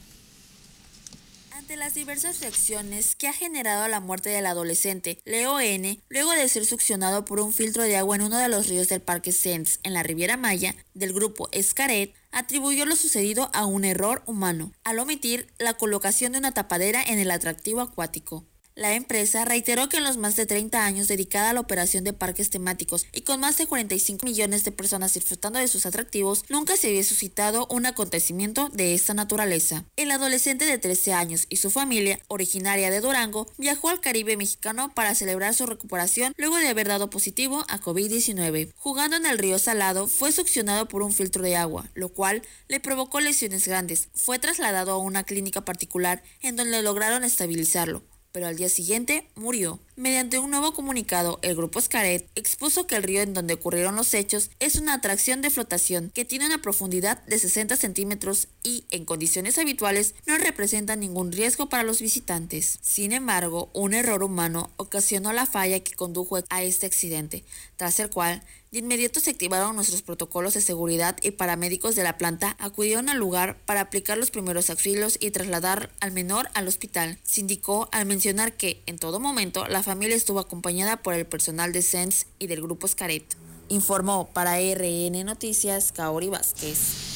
de 1.68 1.76
las 1.76 1.94
diversas 1.94 2.40
reacciones 2.40 3.16
que 3.16 3.26
ha 3.26 3.32
generado 3.32 3.88
la 3.88 4.00
muerte 4.00 4.28
del 4.28 4.46
adolescente 4.46 5.18
Leo 5.24 5.60
N, 5.60 5.98
luego 6.08 6.32
de 6.32 6.48
ser 6.48 6.66
succionado 6.66 7.24
por 7.24 7.40
un 7.40 7.52
filtro 7.52 7.82
de 7.82 7.96
agua 7.96 8.16
en 8.16 8.22
uno 8.22 8.38
de 8.38 8.48
los 8.48 8.68
ríos 8.68 8.88
del 8.88 9.00
Parque 9.00 9.32
Sens 9.32 9.80
en 9.82 9.94
la 9.94 10.02
Riviera 10.02 10.36
Maya, 10.36 10.74
del 10.92 11.12
grupo 11.12 11.48
Escaret, 11.52 12.14
atribuyó 12.32 12.84
lo 12.84 12.96
sucedido 12.96 13.50
a 13.54 13.64
un 13.64 13.84
error 13.84 14.22
humano, 14.26 14.72
al 14.84 14.98
omitir 14.98 15.48
la 15.58 15.74
colocación 15.74 16.32
de 16.32 16.38
una 16.38 16.52
tapadera 16.52 17.02
en 17.02 17.18
el 17.18 17.30
atractivo 17.30 17.80
acuático. 17.80 18.44
La 18.76 18.94
empresa 18.94 19.44
reiteró 19.44 19.88
que 19.88 19.98
en 19.98 20.02
los 20.02 20.16
más 20.16 20.34
de 20.34 20.46
30 20.46 20.84
años 20.84 21.06
dedicada 21.06 21.50
a 21.50 21.52
la 21.52 21.60
operación 21.60 22.02
de 22.02 22.12
parques 22.12 22.50
temáticos 22.50 23.06
y 23.12 23.20
con 23.20 23.38
más 23.38 23.56
de 23.56 23.68
45 23.68 24.26
millones 24.26 24.64
de 24.64 24.72
personas 24.72 25.14
disfrutando 25.14 25.60
de 25.60 25.68
sus 25.68 25.86
atractivos, 25.86 26.44
nunca 26.48 26.76
se 26.76 26.88
había 26.88 27.04
suscitado 27.04 27.68
un 27.70 27.86
acontecimiento 27.86 28.70
de 28.70 28.94
esta 28.94 29.14
naturaleza. 29.14 29.84
El 29.94 30.10
adolescente 30.10 30.64
de 30.64 30.78
13 30.78 31.12
años 31.12 31.46
y 31.50 31.58
su 31.58 31.70
familia, 31.70 32.18
originaria 32.26 32.90
de 32.90 33.00
Durango, 33.00 33.46
viajó 33.58 33.90
al 33.90 34.00
Caribe 34.00 34.36
mexicano 34.36 34.92
para 34.92 35.14
celebrar 35.14 35.54
su 35.54 35.66
recuperación 35.66 36.34
luego 36.36 36.56
de 36.56 36.66
haber 36.66 36.88
dado 36.88 37.10
positivo 37.10 37.64
a 37.68 37.80
COVID-19. 37.80 38.72
Jugando 38.76 39.14
en 39.14 39.26
el 39.26 39.38
río 39.38 39.60
Salado, 39.60 40.08
fue 40.08 40.32
succionado 40.32 40.88
por 40.88 41.04
un 41.04 41.12
filtro 41.12 41.44
de 41.44 41.54
agua, 41.54 41.88
lo 41.94 42.08
cual 42.08 42.42
le 42.66 42.80
provocó 42.80 43.20
lesiones 43.20 43.68
grandes. 43.68 44.08
Fue 44.14 44.40
trasladado 44.40 44.90
a 44.90 44.98
una 44.98 45.22
clínica 45.22 45.64
particular 45.64 46.24
en 46.42 46.56
donde 46.56 46.82
lograron 46.82 47.22
estabilizarlo 47.22 48.02
pero 48.34 48.48
al 48.48 48.56
día 48.56 48.68
siguiente 48.68 49.28
murió. 49.36 49.78
Mediante 49.94 50.40
un 50.40 50.50
nuevo 50.50 50.74
comunicado, 50.74 51.38
el 51.42 51.54
grupo 51.54 51.80
Scaret 51.80 52.28
expuso 52.34 52.84
que 52.88 52.96
el 52.96 53.04
río 53.04 53.22
en 53.22 53.32
donde 53.32 53.54
ocurrieron 53.54 53.94
los 53.94 54.12
hechos 54.12 54.50
es 54.58 54.74
una 54.74 54.94
atracción 54.94 55.40
de 55.40 55.50
flotación 55.50 56.10
que 56.12 56.24
tiene 56.24 56.46
una 56.46 56.60
profundidad 56.60 57.22
de 57.26 57.38
60 57.38 57.76
centímetros 57.76 58.48
y, 58.64 58.86
en 58.90 59.04
condiciones 59.04 59.56
habituales, 59.56 60.16
no 60.26 60.36
representa 60.36 60.96
ningún 60.96 61.30
riesgo 61.30 61.68
para 61.68 61.84
los 61.84 62.00
visitantes. 62.00 62.80
Sin 62.82 63.12
embargo, 63.12 63.70
un 63.72 63.94
error 63.94 64.24
humano 64.24 64.72
ocasionó 64.78 65.32
la 65.32 65.46
falla 65.46 65.78
que 65.78 65.94
condujo 65.94 66.40
a 66.50 66.62
este 66.64 66.86
accidente, 66.86 67.44
tras 67.76 68.00
el 68.00 68.10
cual 68.10 68.42
de 68.74 68.80
inmediato 68.80 69.20
se 69.20 69.30
activaron 69.30 69.76
nuestros 69.76 70.02
protocolos 70.02 70.54
de 70.54 70.60
seguridad 70.60 71.16
y 71.22 71.30
paramédicos 71.30 71.94
de 71.94 72.02
la 72.02 72.18
planta 72.18 72.56
acudieron 72.58 73.08
al 73.08 73.18
lugar 73.18 73.56
para 73.66 73.80
aplicar 73.80 74.18
los 74.18 74.32
primeros 74.32 74.68
auxilios 74.68 75.16
y 75.20 75.30
trasladar 75.30 75.90
al 76.00 76.10
menor 76.10 76.48
al 76.54 76.66
hospital. 76.66 77.16
Se 77.22 77.40
indicó 77.40 77.88
al 77.92 78.04
mencionar 78.04 78.54
que, 78.54 78.82
en 78.86 78.98
todo 78.98 79.20
momento, 79.20 79.68
la 79.68 79.84
familia 79.84 80.16
estuvo 80.16 80.40
acompañada 80.40 80.96
por 80.96 81.14
el 81.14 81.24
personal 81.24 81.72
de 81.72 81.82
SENS 81.82 82.26
y 82.40 82.48
del 82.48 82.62
grupo 82.62 82.88
Scaret. 82.88 83.36
Informó 83.68 84.28
para 84.32 84.58
RN 84.58 85.24
Noticias 85.24 85.92
Kaori 85.92 86.30
Vázquez. 86.30 87.13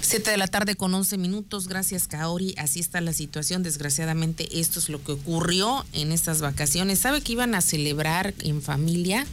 Siete 0.00 0.30
de 0.30 0.36
la 0.36 0.46
tarde 0.46 0.74
con 0.74 0.94
11 0.94 1.18
minutos. 1.18 1.68
Gracias, 1.68 2.06
Kaori. 2.06 2.54
Así 2.58 2.80
está 2.80 3.00
la 3.00 3.12
situación. 3.12 3.62
Desgraciadamente, 3.62 4.60
esto 4.60 4.78
es 4.78 4.88
lo 4.88 5.02
que 5.02 5.12
ocurrió 5.12 5.84
en 5.92 6.12
estas 6.12 6.40
vacaciones. 6.40 6.98
¿Sabe 6.98 7.20
que 7.20 7.32
iban 7.32 7.54
a 7.54 7.60
celebrar 7.60 8.34
en 8.40 8.62
familia? 8.62 9.26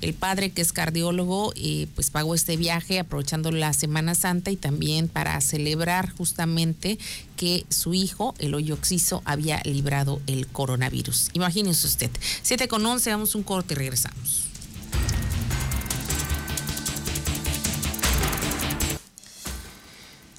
El 0.00 0.14
padre, 0.14 0.50
que 0.50 0.62
es 0.62 0.72
cardiólogo, 0.72 1.52
eh, 1.54 1.86
pues 1.94 2.10
pagó 2.10 2.34
este 2.34 2.56
viaje 2.56 2.98
aprovechando 2.98 3.52
la 3.52 3.72
Semana 3.72 4.16
Santa 4.16 4.50
y 4.50 4.56
también 4.56 5.08
para 5.08 5.40
celebrar 5.40 6.10
justamente 6.10 6.98
que 7.36 7.64
su 7.68 7.94
hijo, 7.94 8.34
el 8.38 8.54
hoyo 8.54 8.74
oxiso, 8.74 9.22
había 9.24 9.60
librado 9.64 10.20
el 10.26 10.48
coronavirus. 10.48 11.30
Imagínense 11.34 11.86
usted. 11.86 12.10
Siete 12.42 12.66
con 12.66 12.84
11, 12.84 13.10
damos 13.10 13.34
un 13.36 13.44
corte 13.44 13.74
y 13.74 13.76
regresamos. 13.76 14.41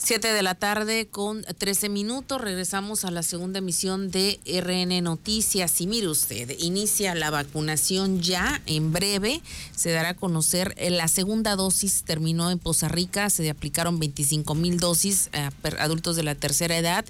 7 0.04 0.34
de 0.34 0.44
la 0.44 0.54
tarde 0.54 1.08
con 1.08 1.44
13 1.44 1.88
minutos. 1.88 2.42
Regresamos 2.42 3.06
a 3.06 3.12
la 3.12 3.24
segunda 3.24 3.60
emisión 3.60 4.12
de 4.12 4.38
RN 4.46 5.02
Noticias. 5.02 5.80
Y 5.80 5.88
mire 5.88 6.10
usted, 6.10 6.54
inicia 6.60 7.16
la 7.16 7.30
vacunación 7.30 8.22
ya 8.22 8.62
en 8.66 8.92
breve. 8.92 9.42
Se 9.74 9.92
dará 9.92 10.10
a 10.10 10.14
conocer 10.14 10.74
eh, 10.76 10.90
la 10.90 11.08
segunda 11.08 11.56
dosis. 11.56 12.04
Terminó 12.04 12.52
en 12.52 12.60
Poza 12.60 12.90
Rica. 12.90 13.30
Se 13.30 13.50
aplicaron 13.50 13.98
25 13.98 14.56
mil 14.56 14.78
dosis 14.78 15.30
a 15.32 15.52
adultos 15.82 16.18
de 16.18 16.24
la 16.24 16.36
tercera 16.36 16.78
edad. 16.78 17.06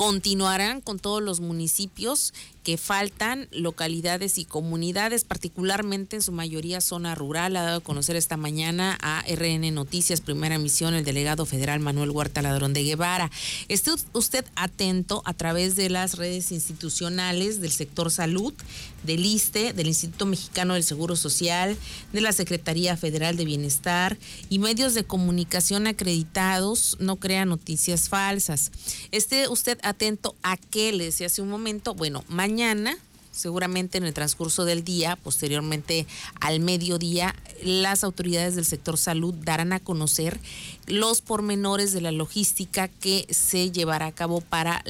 Continuarán 0.00 0.80
con 0.80 0.98
todos 0.98 1.22
los 1.22 1.40
municipios 1.40 2.32
que 2.62 2.78
faltan, 2.78 3.48
localidades 3.52 4.38
y 4.38 4.46
comunidades, 4.46 5.24
particularmente 5.24 6.16
en 6.16 6.22
su 6.22 6.32
mayoría 6.32 6.80
zona 6.80 7.14
rural. 7.14 7.54
Ha 7.54 7.62
dado 7.62 7.78
a 7.78 7.82
conocer 7.82 8.16
esta 8.16 8.38
mañana 8.38 8.98
a 9.02 9.22
RN 9.28 9.74
Noticias, 9.74 10.22
primera 10.22 10.54
emisión, 10.54 10.94
el 10.94 11.04
delegado 11.04 11.44
federal 11.44 11.80
Manuel 11.80 12.12
Huerta 12.12 12.40
Ladrón 12.40 12.72
de 12.72 12.82
Guevara. 12.82 13.30
Esté 13.68 13.90
usted 14.14 14.46
atento 14.56 15.20
a 15.26 15.34
través 15.34 15.76
de 15.76 15.90
las 15.90 16.16
redes 16.16 16.50
institucionales 16.50 17.60
del 17.60 17.72
sector 17.72 18.10
salud, 18.10 18.54
del 19.02 19.24
ISTE, 19.24 19.72
del 19.72 19.88
Instituto 19.88 20.26
Mexicano 20.26 20.74
del 20.74 20.84
Seguro 20.84 21.16
Social, 21.16 21.76
de 22.12 22.20
la 22.20 22.32
Secretaría 22.32 22.96
Federal 22.96 23.36
de 23.36 23.44
Bienestar 23.44 24.18
y 24.48 24.58
medios 24.58 24.94
de 24.94 25.04
comunicación 25.04 25.86
acreditados. 25.86 26.96
No 27.00 27.16
crea 27.16 27.44
noticias 27.44 28.08
falsas. 28.08 28.72
Esté 29.10 29.48
usted 29.48 29.78
atento 29.82 30.34
a 30.42 30.56
qué 30.56 30.92
le 30.92 31.04
decía 31.04 31.26
hace 31.26 31.42
un 31.42 31.48
momento. 31.48 31.94
Bueno, 31.94 32.24
mañana 32.28 32.96
seguramente 33.40 33.98
en 33.98 34.04
el 34.04 34.14
transcurso 34.14 34.64
del 34.64 34.84
día, 34.84 35.16
posteriormente 35.16 36.06
al 36.40 36.60
mediodía, 36.60 37.34
las 37.62 38.04
autoridades 38.04 38.54
del 38.54 38.64
sector 38.64 38.96
salud 38.96 39.34
darán 39.34 39.72
a 39.72 39.80
conocer 39.80 40.38
los 40.86 41.20
pormenores 41.20 41.92
de 41.92 42.00
la 42.00 42.12
logística 42.12 42.88
que 42.88 43.26
se 43.30 43.70
llevará 43.70 44.06
a 44.06 44.12
cabo 44.12 44.40
para 44.40 44.82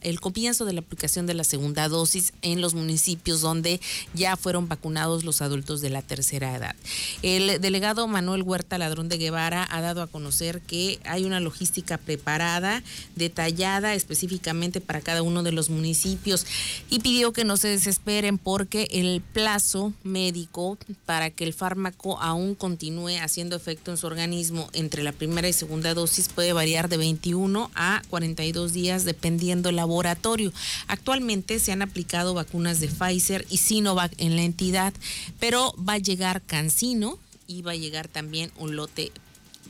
el 0.00 0.20
comienzo 0.20 0.64
de 0.64 0.72
la 0.72 0.80
aplicación 0.80 1.26
de 1.26 1.34
la 1.34 1.44
segunda 1.44 1.88
dosis 1.88 2.32
en 2.42 2.60
los 2.60 2.74
municipios 2.74 3.40
donde 3.40 3.80
ya 4.14 4.36
fueron 4.36 4.68
vacunados 4.68 5.24
los 5.24 5.40
adultos 5.42 5.80
de 5.80 5.90
la 5.90 6.02
tercera 6.02 6.54
edad. 6.54 6.74
El 7.22 7.60
delegado 7.60 8.06
Manuel 8.08 8.42
Huerta 8.42 8.78
Ladrón 8.78 9.08
de 9.08 9.18
Guevara 9.18 9.66
ha 9.70 9.80
dado 9.80 10.02
a 10.02 10.06
conocer 10.06 10.60
que 10.60 10.98
hay 11.04 11.24
una 11.24 11.40
logística 11.40 11.98
preparada, 11.98 12.82
detallada 13.16 13.94
específicamente 13.94 14.80
para 14.80 15.00
cada 15.00 15.22
uno 15.22 15.42
de 15.42 15.52
los 15.52 15.70
municipios 15.70 16.46
y 16.90 17.00
pidió 17.00 17.32
que 17.32 17.44
no 17.44 17.56
se 17.56 17.68
desesperen 17.78 18.38
porque 18.38 18.88
el 18.90 19.22
plazo 19.32 19.92
médico 20.02 20.78
para 21.06 21.30
que 21.30 21.44
el 21.44 21.52
fármaco 21.52 22.20
aún 22.20 22.56
continúe 22.56 23.20
haciendo 23.22 23.54
efecto 23.54 23.92
en 23.92 23.96
su 23.96 24.06
organismo 24.06 24.68
entre 24.72 25.04
la 25.04 25.12
primera 25.12 25.48
y 25.48 25.52
segunda 25.52 25.94
dosis 25.94 26.28
puede 26.28 26.52
variar 26.52 26.88
de 26.88 26.96
21 26.96 27.70
a 27.76 28.02
42 28.10 28.72
días 28.72 29.04
dependiendo 29.04 29.70
laboratorio. 29.70 30.52
Actualmente 30.88 31.60
se 31.60 31.70
han 31.70 31.82
aplicado 31.82 32.34
vacunas 32.34 32.80
de 32.80 32.88
Pfizer 32.88 33.46
y 33.48 33.58
Sinovac 33.58 34.12
en 34.18 34.34
la 34.34 34.42
entidad, 34.42 34.92
pero 35.38 35.74
va 35.76 35.94
a 35.94 35.98
llegar 35.98 36.42
Cancino 36.42 37.18
y 37.46 37.62
va 37.62 37.72
a 37.72 37.76
llegar 37.76 38.08
también 38.08 38.50
un 38.58 38.74
lote 38.74 39.12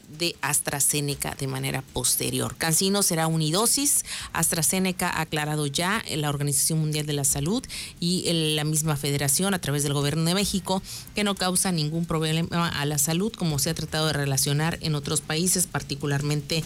de 0.09 0.37
AstraZeneca 0.41 1.35
de 1.39 1.47
manera 1.47 1.83
posterior. 1.93 2.57
Cancino 2.57 3.03
será 3.03 3.27
unidosis. 3.27 4.05
AstraZeneca 4.33 5.09
ha 5.09 5.23
aclarado 5.23 5.67
ya 5.67 6.03
en 6.07 6.23
la 6.23 6.31
Organización 6.31 6.81
Mundial 6.81 7.07
de 7.07 7.13
la 7.13 7.25
Salud 7.25 7.65
y 8.01 8.25
la 8.55 8.65
misma 8.65 8.97
federación 8.97 9.55
a 9.55 9.61
través 9.61 9.83
del 9.83 9.93
gobierno 9.93 10.25
de 10.25 10.35
México 10.35 10.83
que 11.15 11.25
no 11.25 11.35
causa 11.35 11.73
ningún 11.73 12.07
problema 12.07 12.69
a 12.69 12.85
la 12.87 12.99
salud 12.99 13.33
como 13.33 13.59
se 13.59 13.71
ha 13.71 13.75
tratado 13.75 14.07
de 14.07 14.13
relacionar 14.13 14.79
en 14.81 14.95
otros 14.95 15.21
países, 15.21 15.67
particularmente 15.67 16.65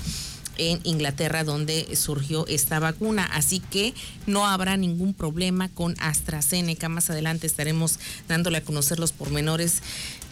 en 0.70 0.80
Inglaterra 0.84 1.44
donde 1.44 1.96
surgió 1.96 2.46
esta 2.46 2.78
vacuna. 2.78 3.24
Así 3.32 3.60
que 3.60 3.94
no 4.26 4.46
habrá 4.46 4.76
ningún 4.76 5.14
problema 5.14 5.68
con 5.68 5.94
AstraZeneca. 6.00 6.88
Más 6.88 7.10
adelante 7.10 7.46
estaremos 7.46 7.98
dándole 8.28 8.58
a 8.58 8.64
conocer 8.64 8.98
los 8.98 9.12
pormenores 9.12 9.82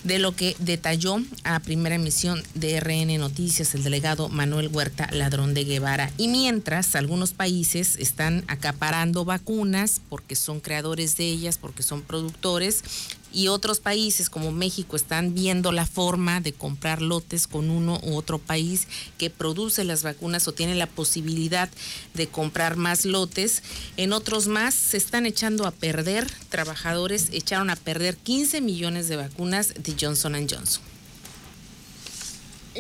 de 0.04 0.18
lo 0.18 0.34
que 0.34 0.56
detalló 0.58 1.18
a 1.44 1.60
primera 1.60 1.94
emisión 1.94 2.42
de 2.54 2.80
RN 2.80 3.18
Noticias 3.18 3.74
el 3.74 3.82
delegado 3.82 4.28
Manuel 4.28 4.68
Huerta 4.68 5.08
Ladrón 5.12 5.52
de 5.54 5.64
Guevara. 5.64 6.10
Y 6.16 6.28
mientras 6.28 6.96
algunos 6.96 7.32
países 7.32 7.96
están 7.98 8.44
acaparando 8.46 9.24
vacunas 9.24 10.00
porque 10.08 10.36
son 10.36 10.60
creadores 10.60 11.16
de 11.16 11.24
ellas, 11.24 11.58
porque 11.58 11.82
son 11.82 12.02
productores, 12.02 12.82
y 13.32 13.48
otros 13.48 13.80
países 13.80 14.30
como 14.30 14.52
México 14.52 14.96
están 14.96 15.34
viendo 15.34 15.72
la 15.72 15.86
forma 15.86 16.40
de 16.40 16.52
comprar 16.52 17.02
lotes 17.02 17.46
con 17.46 17.70
uno 17.70 18.00
u 18.02 18.16
otro 18.16 18.38
país 18.38 18.86
que 19.18 19.30
produce 19.30 19.84
las 19.84 20.02
vacunas 20.02 20.48
o 20.48 20.52
tiene 20.52 20.74
la 20.74 20.86
posibilidad 20.86 21.68
de 22.14 22.28
comprar 22.28 22.76
más 22.76 23.04
lotes. 23.04 23.62
En 23.96 24.12
otros 24.12 24.46
más 24.46 24.74
se 24.74 24.96
están 24.96 25.26
echando 25.26 25.66
a 25.66 25.70
perder, 25.70 26.30
trabajadores 26.48 27.28
echaron 27.32 27.70
a 27.70 27.76
perder 27.76 28.16
15 28.16 28.60
millones 28.60 29.08
de 29.08 29.16
vacunas 29.16 29.74
de 29.74 29.96
Johnson 29.98 30.34
Johnson. 30.48 30.89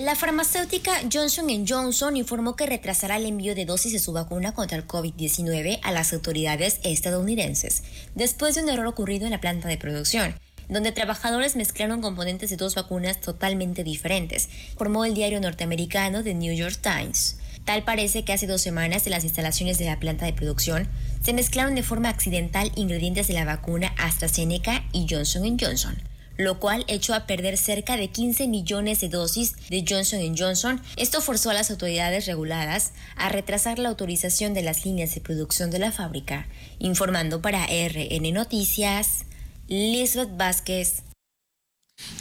La 0.00 0.16
farmacéutica 0.16 0.92
Johnson 1.12 1.66
Johnson 1.68 2.16
informó 2.16 2.56
que 2.56 2.64
retrasará 2.64 3.18
el 3.18 3.26
envío 3.26 3.54
de 3.54 3.66
dosis 3.66 3.92
de 3.92 3.98
su 3.98 4.14
vacuna 4.14 4.54
contra 4.54 4.78
el 4.78 4.86
COVID-19 4.86 5.78
a 5.82 5.92
las 5.92 6.14
autoridades 6.14 6.80
estadounidenses, 6.84 7.82
después 8.14 8.54
de 8.54 8.62
un 8.62 8.70
error 8.70 8.86
ocurrido 8.86 9.26
en 9.26 9.32
la 9.32 9.42
planta 9.42 9.68
de 9.68 9.76
producción, 9.76 10.34
donde 10.70 10.92
trabajadores 10.92 11.54
mezclaron 11.54 12.00
componentes 12.00 12.48
de 12.48 12.56
dos 12.56 12.76
vacunas 12.76 13.20
totalmente 13.20 13.84
diferentes, 13.84 14.48
formó 14.78 15.04
el 15.04 15.12
diario 15.12 15.38
norteamericano 15.38 16.24
The 16.24 16.32
New 16.32 16.54
York 16.54 16.78
Times. 16.80 17.36
Tal 17.66 17.84
parece 17.84 18.24
que 18.24 18.32
hace 18.32 18.46
dos 18.46 18.62
semanas 18.62 19.06
en 19.06 19.10
las 19.10 19.24
instalaciones 19.24 19.76
de 19.76 19.84
la 19.84 20.00
planta 20.00 20.24
de 20.24 20.32
producción 20.32 20.88
se 21.22 21.34
mezclaron 21.34 21.74
de 21.74 21.82
forma 21.82 22.08
accidental 22.08 22.72
ingredientes 22.74 23.28
de 23.28 23.34
la 23.34 23.44
vacuna 23.44 23.92
AstraZeneca 23.98 24.82
y 24.92 25.06
Johnson 25.10 25.58
Johnson 25.60 25.98
lo 26.40 26.58
cual 26.58 26.84
echó 26.88 27.14
a 27.14 27.26
perder 27.26 27.58
cerca 27.58 27.96
de 27.96 28.08
15 28.08 28.48
millones 28.48 29.00
de 29.00 29.10
dosis 29.10 29.54
de 29.68 29.84
Johnson 29.86 30.34
Johnson. 30.36 30.80
Esto 30.96 31.20
forzó 31.20 31.50
a 31.50 31.54
las 31.54 31.70
autoridades 31.70 32.26
reguladas 32.26 32.92
a 33.16 33.28
retrasar 33.28 33.78
la 33.78 33.90
autorización 33.90 34.54
de 34.54 34.62
las 34.62 34.84
líneas 34.84 35.14
de 35.14 35.20
producción 35.20 35.70
de 35.70 35.78
la 35.78 35.92
fábrica. 35.92 36.46
Informando 36.78 37.42
para 37.42 37.66
RN 37.66 38.32
Noticias, 38.32 39.26
Lisbeth 39.68 40.36
Vázquez. 40.36 41.09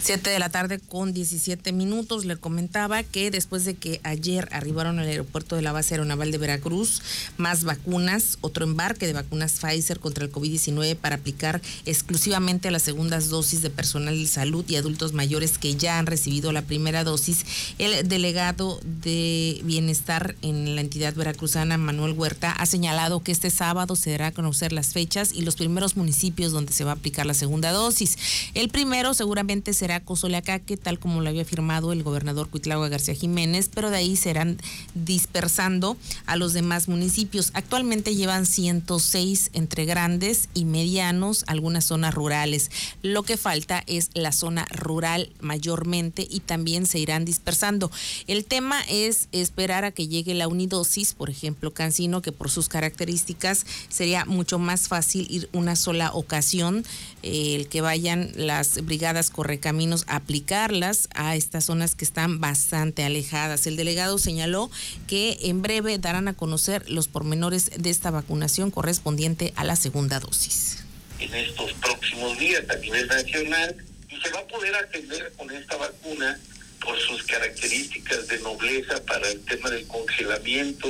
7 0.02 0.30
de 0.30 0.40
la 0.40 0.50
tarde 0.50 0.80
con 0.80 1.14
17 1.14 1.72
minutos. 1.72 2.26
Le 2.26 2.38
comentaba 2.38 3.04
que 3.04 3.32
después 3.32 3.66
de 3.66 3.76
que 3.76 4.00
ayer 4.04 4.48
arribaron 4.52 5.00
al 5.00 5.08
aeropuerto 5.08 5.56
de 5.56 5.62
la 5.62 5.72
base 5.72 5.94
aeronaval 5.94 6.32
de 6.32 6.38
Veracruz 6.38 7.02
más 7.38 7.64
vacunas, 7.64 8.38
otro 8.42 8.66
embarque 8.66 9.08
de 9.08 9.14
vacunas 9.14 9.60
Pfizer 9.60 10.00
contra 10.00 10.26
el 10.26 10.32
COVID-19 10.32 10.96
para 10.96 11.16
aplicar 11.16 11.62
exclusivamente 11.86 12.68
a 12.68 12.72
las 12.72 12.84
segundas 12.84 13.30
dosis 13.30 13.62
de 13.62 13.70
personal 13.70 14.18
de 14.18 14.28
salud 14.28 14.66
y 14.68 14.76
adultos 14.76 15.14
mayores 15.14 15.58
que 15.58 15.76
ya 15.76 16.00
han 16.00 16.06
recibido 16.06 16.52
la 16.52 16.62
primera 16.62 17.04
dosis, 17.04 17.46
el 17.78 18.08
delegado 18.08 18.80
de 18.84 19.62
bienestar 19.64 20.36
en 20.42 20.76
la 20.76 20.82
entidad 20.82 21.14
veracruzana, 21.14 21.78
Manuel 21.78 22.14
Huerta, 22.14 22.52
ha 22.52 22.66
señalado 22.66 23.22
que 23.22 23.32
este 23.32 23.50
sábado 23.50 23.96
se 23.96 24.12
dará 24.12 24.28
a 24.28 24.32
conocer 24.32 24.72
las 24.72 24.94
fechas 24.94 25.32
y 25.34 25.42
los 25.42 25.56
primeros 25.56 25.98
municipios 25.98 26.52
donde 26.52 26.74
se 26.74 26.84
va 26.84 26.92
a 26.92 26.96
aplicar 26.96 27.26
la 27.26 27.34
segunda 27.34 27.72
dosis. 27.72 28.18
El 28.54 28.70
primero 28.70 29.14
seguramente 29.14 29.69
será 29.74 30.00
será 30.00 30.60
que 30.60 30.78
tal 30.78 31.00
como 31.00 31.22
lo 31.22 31.30
había 31.30 31.46
firmado 31.46 31.92
el 31.92 32.04
gobernador 32.04 32.50
Cuitlagua 32.50 32.90
García 32.90 33.14
Jiménez, 33.14 33.70
pero 33.74 33.90
de 33.90 33.98
ahí 33.98 34.16
serán 34.16 34.58
dispersando 34.94 35.98
a 36.26 36.36
los 36.36 36.54
demás 36.54 36.88
municipios. 36.88 37.52
Actualmente 37.54 38.16
llevan 38.16 38.46
106 38.46 39.52
entre 39.54 39.86
grandes 39.86 40.50
y 40.54 40.66
medianos, 40.66 41.44
algunas 41.48 41.86
zonas 41.86 42.14
rurales. 42.14 42.72
Lo 43.02 43.24
que 43.24 43.38
falta 43.38 43.84
es 43.88 44.10
la 44.14 44.32
zona 44.32 44.66
rural 44.72 45.32
mayormente 45.42 46.28
y 46.30 46.42
también 46.42 46.86
se 46.86 47.00
irán 47.00 47.26
dispersando. 47.26 47.92
El 48.28 48.46
tema 48.46 48.82
es 48.90 49.28
esperar 49.32 49.86
a 49.86 49.92
que 49.92 50.08
llegue 50.08 50.34
la 50.34 50.48
unidosis, 50.48 51.14
por 51.14 51.30
ejemplo, 51.30 51.74
Cancino, 51.74 52.22
que 52.22 52.32
por 52.32 52.50
sus 52.50 52.70
características 52.70 53.66
sería 53.90 54.26
mucho 54.26 54.60
más 54.60 54.88
fácil 54.88 55.28
ir 55.30 55.50
una 55.54 55.76
sola 55.76 56.12
ocasión, 56.14 56.86
el 57.24 57.68
que 57.68 57.82
vayan 57.82 58.32
las 58.36 58.86
brigadas 58.86 59.30
correcaminos 59.30 60.06
aplicarlas 60.08 61.10
a 61.14 61.36
estas 61.36 61.66
zonas 61.66 61.96
que 61.96 62.06
están 62.06 62.40
bastante 62.40 63.04
alejadas. 63.04 63.68
El 63.68 63.76
delegado 63.76 64.18
señaló 64.18 64.72
que 65.08 65.38
en 65.42 65.62
breve 65.62 65.98
darán 65.98 66.28
a 66.28 66.34
conocer 66.34 66.90
los 66.90 67.08
pormenores 67.08 67.72
de 67.78 67.90
esta 67.90 68.12
vacunación 68.12 68.72
correspondiente 68.72 69.54
a 69.56 69.64
la 69.64 69.76
segunda 69.76 70.20
dosis. 70.20 70.84
En 71.20 71.34
estos 71.36 71.74
próximos 71.74 72.38
días 72.40 72.64
a 72.70 72.76
nivel 72.76 73.08
nacional 73.08 73.76
y 74.10 74.16
se 74.22 74.30
va 74.32 74.40
a 74.40 74.48
poder 74.48 74.74
atender 74.76 75.32
con 75.38 75.52
esta 75.52 75.76
vacuna 75.78 76.40
por 76.82 76.98
sus 77.00 77.24
características 77.24 78.28
de 78.28 78.40
nobleza 78.40 79.04
para 79.06 79.28
el 79.30 79.42
tema 79.42 79.70
del 79.70 79.86
congelamiento, 79.88 80.88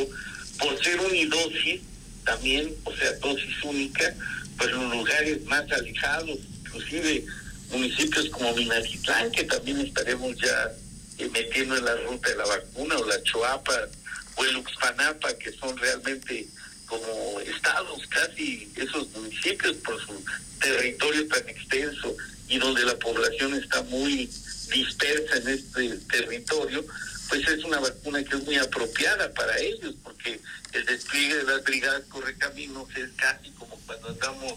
por 0.60 0.82
ser 0.84 1.00
unidosis 1.00 1.82
también, 2.24 2.72
o 2.84 2.96
sea, 2.96 3.12
dosis 3.14 3.64
única, 3.64 4.14
pues 4.60 4.72
los 4.72 4.92
lugares 4.92 5.44
más 5.46 5.72
alejados, 5.72 6.38
inclusive 6.60 7.26
municipios 7.72 8.30
como 8.30 8.54
Minatitlán, 8.54 9.32
que 9.32 9.46
también 9.46 9.80
estaremos 9.80 10.36
ya 10.38 10.72
eh, 11.18 11.30
metiendo 11.32 11.78
en 11.78 11.86
la 11.86 11.96
ruta 11.96 12.30
de 12.30 12.36
la 12.36 12.46
vacuna, 12.46 12.98
o 12.98 13.06
la 13.06 13.24
Choapa, 13.24 13.88
o 14.36 14.44
el 14.44 14.58
Uxpanapa, 14.58 15.34
que 15.38 15.54
son 15.54 15.78
realmente 15.78 16.46
como 16.88 17.40
estados 17.40 18.06
casi 18.08 18.70
esos 18.76 19.10
municipios 19.12 19.78
por 19.78 19.98
su 20.06 20.24
territorio 20.60 21.26
tan 21.28 21.48
extenso 21.48 22.16
y 22.50 22.58
donde 22.58 22.84
la 22.84 22.98
población 22.98 23.54
está 23.54 23.82
muy 23.84 24.30
dispersa 24.74 25.38
en 25.38 25.48
este 25.48 25.90
territorio, 26.12 26.84
pues 27.30 27.48
es 27.48 27.64
una 27.64 27.80
vacuna 27.80 28.24
que 28.24 28.36
es 28.36 28.44
muy 28.44 28.58
apropiada 28.58 29.32
para 29.34 29.58
ellos, 29.60 29.94
porque 30.04 30.42
el 30.74 30.86
despliegue 30.86 31.36
de 31.36 31.44
las 31.44 31.64
brigadas 31.64 32.04
correcaminos 32.10 32.88
es 32.96 33.10
casi 33.16 33.50
como 33.52 33.76
cuando 33.86 34.10
andamos 34.10 34.54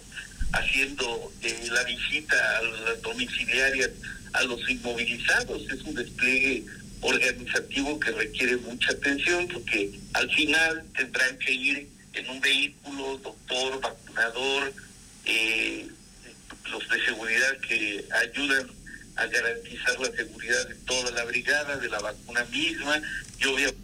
haciendo 0.53 1.33
eh, 1.43 1.69
la 1.71 1.83
visita 1.85 2.59
a 2.59 2.63
las 2.63 3.03
domiciliarias 3.03 3.91
a 4.35 4.43
los 4.43 4.69
inmovilizados. 4.69 5.63
Es 5.71 5.83
un 5.83 5.95
despliegue 5.95 6.65
organizativo 7.01 7.99
que 7.99 8.11
requiere 8.13 8.57
mucha 8.59 8.93
atención 8.93 9.49
porque 9.49 9.91
al 10.15 10.31
final 10.31 10.85
tendrán 10.97 11.39
que 11.39 11.53
ir 11.53 11.89
en 12.15 12.29
un 12.29 12.41
vehículo, 12.41 13.19
doctor, 13.19 13.81
vacunador, 13.81 14.73
eh, 15.25 15.89
los 16.71 16.89
de 16.89 17.05
seguridad 17.05 17.59
que 17.67 18.05
ayudan 18.23 18.71
a 19.17 19.27
garantizar 19.27 19.99
la 20.01 20.11
seguridad 20.17 20.69
de 20.69 20.75
toda 20.87 21.11
la 21.13 21.25
brigada, 21.25 21.77
de 21.77 21.89
la 21.89 21.99
vacuna 22.01 22.45
misma 22.47 23.01
y 23.39 23.45
obviamente 23.47 23.82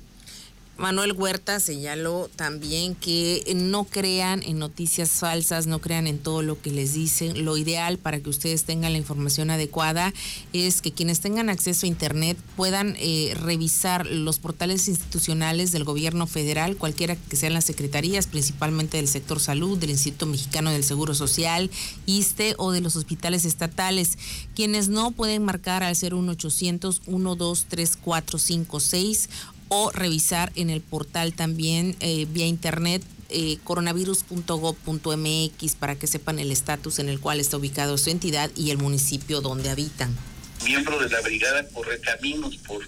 Manuel 0.79 1.13
Huerta 1.13 1.59
señaló 1.59 2.31
también 2.37 2.95
que 2.95 3.43
no 3.57 3.83
crean 3.83 4.45
en 4.45 4.61
noticias 4.61 5.11
falsas, 5.11 5.67
no 5.67 5.81
crean 5.81 6.07
en 6.07 6.21
todo 6.21 6.43
lo 6.43 6.63
que 6.63 6.71
les 6.71 6.95
dicen. 6.95 7.45
Lo 7.45 7.57
ideal 7.57 7.99
para 7.99 8.21
que 8.21 8.31
ustedes 8.31 8.63
tengan 8.63 8.93
la 8.93 8.99
información 8.99 9.51
adecuada 9.51 10.15
es 10.53 10.81
que 10.81 10.93
quienes 10.93 11.19
tengan 11.19 11.51
acceso 11.51 11.85
a 11.85 11.89
Internet 11.89 12.39
puedan 12.57 12.95
eh, 13.01 13.35
revisar 13.35 14.07
los 14.07 14.39
portales 14.39 14.87
institucionales 14.87 15.73
del 15.73 15.83
gobierno 15.83 16.29
federal, 16.29 16.77
cualquiera 16.77 17.17
que 17.17 17.35
sean 17.35 17.55
las 17.55 17.65
secretarías, 17.65 18.29
principalmente 18.29 18.99
del 18.99 19.09
sector 19.09 19.41
salud, 19.41 19.79
del 19.79 19.91
Instituto 19.91 20.27
Mexicano 20.27 20.71
del 20.71 20.85
Seguro 20.85 21.13
Social, 21.13 21.73
ISTE 22.07 22.55
o 22.57 22.71
de 22.71 22.83
los 22.83 22.95
hospitales 22.95 23.45
estatales. 23.45 24.17
Quienes 24.55 24.89
no 24.89 25.11
pueden 25.11 25.45
marcar 25.45 25.83
al 25.83 25.97
01800 25.97 27.01
123456 27.01 29.29
o 29.69 29.91
revisar 29.91 30.53
en 30.55 30.71
el 30.71 30.81
portal 30.81 31.35
también 31.35 31.97
eh, 32.01 32.27
vía 32.31 32.47
internet 32.47 33.03
eh, 33.31 33.59
coronavirus.gov.mx 33.65 35.75
para 35.75 35.99
que 35.99 36.07
sepan 36.07 36.39
el 36.39 36.51
estatus 36.51 36.99
en 36.99 37.11
el 37.11 37.21
cual 37.21 37.41
está 37.41 37.59
ubicado 37.59 37.99
su 37.99 38.09
entidad 38.11 38.51
y 38.57 38.71
el 38.71 38.79
municipio 38.79 39.43
donde 39.43 39.69
habitan. 39.69 40.17
Miembro 40.65 40.99
de 40.99 41.11
la 41.11 41.21
Brigada 41.21 41.69
Correcaminos 41.69 42.57
por 42.59 42.83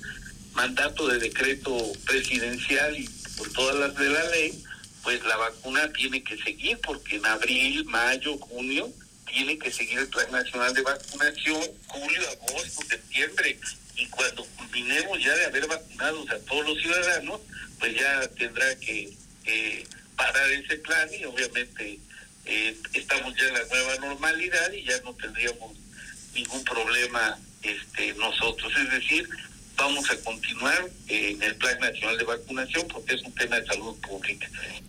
mandato 0.55 1.09
de 1.09 1.19
decreto 1.19 1.77
presidencial 2.07 2.99
y 2.99 3.07
por 3.37 3.53
todas 3.53 3.77
las 3.77 3.95
de 3.95 4.09
la 4.09 4.25
ley, 4.31 4.65
pues 5.03 5.23
la 5.25 5.37
vacuna 5.37 5.93
tiene 5.93 6.23
que 6.23 6.39
seguir 6.39 6.79
porque 6.87 7.17
en 7.17 7.27
abril, 7.27 7.85
mayo, 7.85 8.39
junio 8.39 8.89
tiene 9.27 9.59
que 9.59 9.71
seguir 9.71 9.99
el 9.99 10.09
Plan 10.09 10.33
Nacional 10.33 10.73
de 10.75 10.81
Vacunación, 10.83 11.61
julio, 11.87 12.23
agosto, 12.31 12.83
septiembre, 12.89 13.61
y 13.97 14.07
cuando 14.07 14.45
culminemos 14.57 15.23
ya 15.23 15.35
de 15.37 15.47
haber 15.47 15.67
vacunado 15.67 16.25
a 16.31 16.39
todos 16.41 16.67
los 16.67 16.81
ciudadanos, 16.81 17.41
pues 17.79 17.95
ya 17.95 18.29
tendrá 18.39 18.75
que 18.77 19.17
parar 20.17 20.51
ese 20.51 20.77
plan 20.77 21.09
y 21.19 21.25
obviamente 21.25 21.99
eh, 22.45 22.77
estamos 22.93 23.35
ya 23.37 23.49
en 23.49 23.55
la 23.55 23.65
nueva 23.65 23.97
normalidad 23.97 24.73
y 24.73 24.85
ya 24.85 25.01
no 25.03 25.15
tendríamos 25.15 25.77
ningún 26.35 26.65
problema 26.65 27.39
este 27.63 28.15
nosotros. 28.15 28.73
Es 28.77 28.91
decir, 28.91 29.29
vamos 29.81 30.11
a 30.11 30.17
continuar 30.19 30.91
en 31.09 31.43
el 31.43 31.57
Plan 31.57 31.79
Nacional 31.81 32.19
de 32.19 32.25
Vacunación 32.25 32.87
porque 32.93 33.15
es 33.15 33.23
un 33.23 33.33
tema 33.33 33.57
de 33.57 33.67
salud 33.67 33.97
pública. 33.97 34.49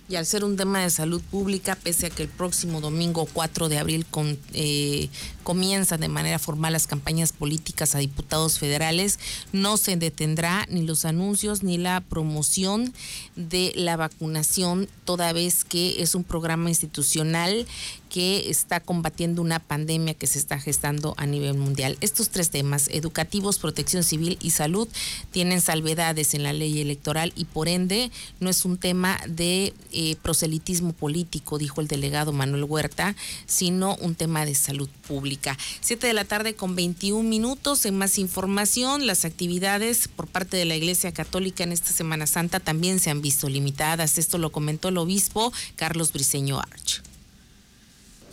Y 0.09 0.15
al 0.17 0.25
ser 0.25 0.43
un 0.43 0.57
tema 0.57 0.81
de 0.81 0.89
salud 0.89 1.21
pública, 1.21 1.77
pese 1.81 2.07
a 2.07 2.09
que 2.09 2.23
el 2.23 2.29
próximo 2.29 2.81
domingo 2.81 3.25
4 3.31 3.69
de 3.69 3.77
abril 3.77 4.05
con, 4.05 4.37
eh, 4.53 5.07
comienzan 5.43 6.01
de 6.01 6.09
manera 6.09 6.37
formal 6.37 6.73
las 6.73 6.85
campañas 6.85 7.31
políticas 7.31 7.95
a 7.95 7.99
diputados 7.99 8.59
federales, 8.59 9.19
no 9.53 9.77
se 9.77 9.95
detendrá 9.95 10.65
ni 10.69 10.85
los 10.85 11.05
anuncios 11.05 11.63
ni 11.63 11.77
la 11.77 12.01
promoción 12.01 12.93
de 13.37 13.71
la 13.75 13.95
vacunación, 13.95 14.89
toda 15.05 15.31
vez 15.31 15.63
que 15.63 16.01
es 16.01 16.13
un 16.13 16.25
programa 16.25 16.69
institucional 16.69 17.65
que 18.11 18.49
está 18.49 18.81
combatiendo 18.81 19.41
una 19.41 19.59
pandemia 19.59 20.13
que 20.13 20.27
se 20.27 20.37
está 20.37 20.59
gestando 20.59 21.13
a 21.15 21.25
nivel 21.25 21.57
mundial. 21.57 21.97
Estos 22.01 22.29
tres 22.29 22.49
temas, 22.49 22.89
educativos, 22.91 23.57
protección 23.57 24.03
civil 24.03 24.37
y 24.41 24.51
salud, 24.51 24.89
tienen 25.31 25.61
salvedades 25.61 26.33
en 26.33 26.43
la 26.43 26.51
ley 26.51 26.81
electoral 26.81 27.31
y 27.37 27.45
por 27.45 27.69
ende 27.69 28.11
no 28.41 28.49
es 28.49 28.65
un 28.65 28.77
tema 28.77 29.17
de 29.29 29.73
eh, 29.93 30.17
proselitismo 30.21 30.91
político, 30.91 31.57
dijo 31.57 31.79
el 31.79 31.87
delegado 31.87 32.33
Manuel 32.33 32.65
Huerta, 32.65 33.15
sino 33.45 33.95
un 34.01 34.15
tema 34.15 34.45
de 34.45 34.55
salud 34.55 34.89
pública. 35.07 35.57
Siete 35.79 36.07
de 36.07 36.13
la 36.13 36.25
tarde 36.25 36.53
con 36.53 36.75
21 36.75 37.27
minutos. 37.27 37.85
En 37.85 37.97
más 37.97 38.17
información, 38.17 39.07
las 39.07 39.23
actividades 39.23 40.09
por 40.09 40.27
parte 40.27 40.57
de 40.57 40.65
la 40.65 40.75
Iglesia 40.75 41.13
Católica 41.13 41.63
en 41.63 41.71
esta 41.71 41.93
Semana 41.93 42.27
Santa 42.27 42.59
también 42.59 42.99
se 42.99 43.09
han 43.09 43.21
visto 43.21 43.47
limitadas. 43.47 44.17
Esto 44.17 44.37
lo 44.37 44.51
comentó 44.51 44.89
el 44.89 44.97
obispo 44.97 45.53
Carlos 45.77 46.11
Briceño 46.11 46.59
Arch. 46.59 47.10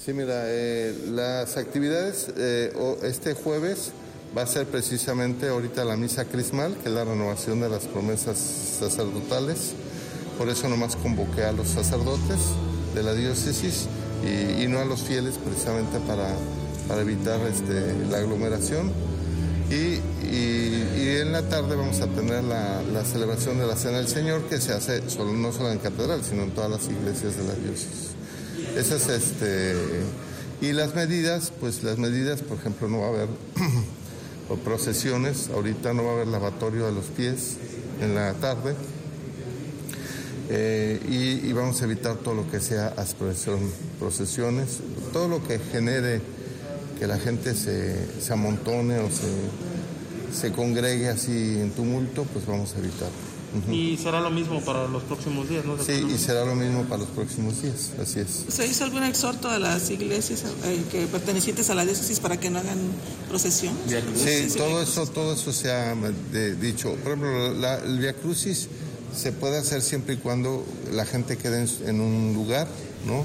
Sí, 0.09 0.15
mira, 0.15 0.45
eh, 0.47 0.95
las 1.11 1.59
actividades 1.59 2.33
eh, 2.35 2.73
este 3.03 3.35
jueves 3.35 3.91
va 4.35 4.41
a 4.41 4.47
ser 4.47 4.67
precisamente 4.67 5.49
ahorita 5.49 5.85
la 5.85 5.99
misa 5.99 6.25
crismal, 6.25 6.75
que 6.79 6.89
es 6.89 6.95
la 6.95 7.05
renovación 7.05 7.61
de 7.61 7.69
las 7.69 7.85
promesas 7.85 8.39
sacerdotales. 8.39 9.75
Por 10.39 10.49
eso 10.49 10.67
nomás 10.71 10.97
convoqué 10.97 11.45
a 11.45 11.53
los 11.53 11.69
sacerdotes 11.69 12.39
de 12.95 13.03
la 13.03 13.13
diócesis 13.13 13.87
y, 14.25 14.67
no 14.69 14.79
a 14.79 14.87
los 14.87 15.03
fieles 15.03 15.35
precisamente 15.37 15.99
para, 16.07 16.35
para 16.89 17.03
evitar 17.03 17.43
este, 17.43 17.95
la 18.11 18.17
aglomeración. 18.17 18.91
Y, 19.71 20.01
en 21.21 21.33
la 21.33 21.43
tarde 21.43 21.77
vamos 21.77 22.01
a 22.01 22.07
tener 22.07 22.45
la, 22.45 23.05
celebración 23.05 23.59
de 23.59 23.67
la 23.67 23.77
Cena 23.77 23.99
del 23.99 24.09
Señor 24.09 24.41
que 24.45 24.59
se 24.59 24.73
hace 24.73 25.03
no 25.03 25.53
solo 25.53 25.71
en 25.71 25.79
catedral, 25.81 26.25
sino 26.25 26.45
en 26.45 26.53
todas 26.53 26.71
las 26.71 26.85
iglesias 26.87 27.37
de 27.37 27.45
la 27.45 27.53
diócesis. 27.53 28.18
Esas, 28.77 29.09
este, 29.09 29.75
y 30.61 30.73
las 30.73 30.95
medidas, 30.95 31.53
pues 31.61 31.83
las 31.83 31.99
medidas, 31.99 32.43
por 32.43 32.59
ejemplo, 32.59 32.89
no 32.89 33.01
va 33.01 33.07
a 33.07 33.09
haber 33.11 33.29
procesiones. 34.65 35.51
Ahorita 35.53 35.95
no 35.95 36.05
va 36.05 36.11
a 36.11 36.15
haber 36.15 36.29
lavatorio 36.29 36.87
a 36.87 36.91
los 36.91 37.07
pies 37.07 37.57
en 38.01 38.15
la 38.15 38.35
tarde. 38.35 38.75
Eh, 40.51 41.43
y, 41.45 41.53
vamos 41.53 41.81
a 41.83 41.85
evitar 41.85 42.17
todo 42.17 42.35
lo 42.35 42.51
que 42.51 42.61
sea 42.61 42.95
procesiones, 43.99 44.79
todo 45.13 45.29
lo 45.29 45.47
que 45.47 45.59
genere 45.59 46.23
que 46.99 47.07
la 47.07 47.19
gente 47.19 47.55
se, 47.55 48.21
se 48.21 48.33
amontone 48.33 48.99
o 48.99 49.09
se, 49.11 50.39
se 50.41 50.53
congregue 50.53 51.09
así 51.09 51.61
en 51.61 51.71
tumulto, 51.73 52.25
pues 52.25 52.47
vamos 52.47 52.75
a 52.75 52.79
evitarlo. 52.79 53.28
Y 53.71 53.97
será 53.97 54.21
lo 54.21 54.31
mismo 54.31 54.61
para 54.61 54.87
los 54.87 55.03
próximos 55.05 55.49
días, 55.49 55.65
¿no? 55.65 55.83
Sí, 55.83 56.07
y 56.15 56.19
será 56.19 56.45
lo 56.45 56.55
mismo 56.55 56.85
para 56.85 56.99
los 56.99 57.09
próximos 57.09 57.63
días, 57.63 57.93
así 58.01 58.21
es. 58.21 58.45
¿Se 58.49 58.67
hizo 58.67 58.85
algún 58.85 59.03
exhorto 59.03 59.49
a 59.49 59.59
las 59.59 59.91
iglesias 59.91 60.45
eh, 60.65 60.83
que 60.91 61.07
pertenecientes 61.07 61.71
a 61.71 61.75
la 61.75 61.85
diócesis 61.85 62.21
para 62.21 62.39
que 62.39 62.51
no 62.51 62.59
hagan 62.59 62.79
procesión? 63.29 63.75
Sí, 64.15 64.49
todo 64.57 64.83
eso, 64.83 65.07
todo 65.07 65.33
eso 65.33 65.53
se 65.53 65.73
ha 65.73 65.95
dicho. 66.61 66.95
Por 66.97 67.13
ejemplo, 67.13 67.55
la, 67.55 67.77
el 67.77 67.99
Via 67.99 68.13
Crucis 68.15 68.69
se 69.17 69.33
puede 69.33 69.59
hacer 69.59 69.83
siempre 69.83 70.15
y 70.15 70.17
cuando 70.19 70.65
la 70.93 71.05
gente 71.07 71.37
quede 71.37 71.67
en 71.87 72.01
un 72.01 72.35
lugar, 72.35 72.69
¿no? 73.07 73.25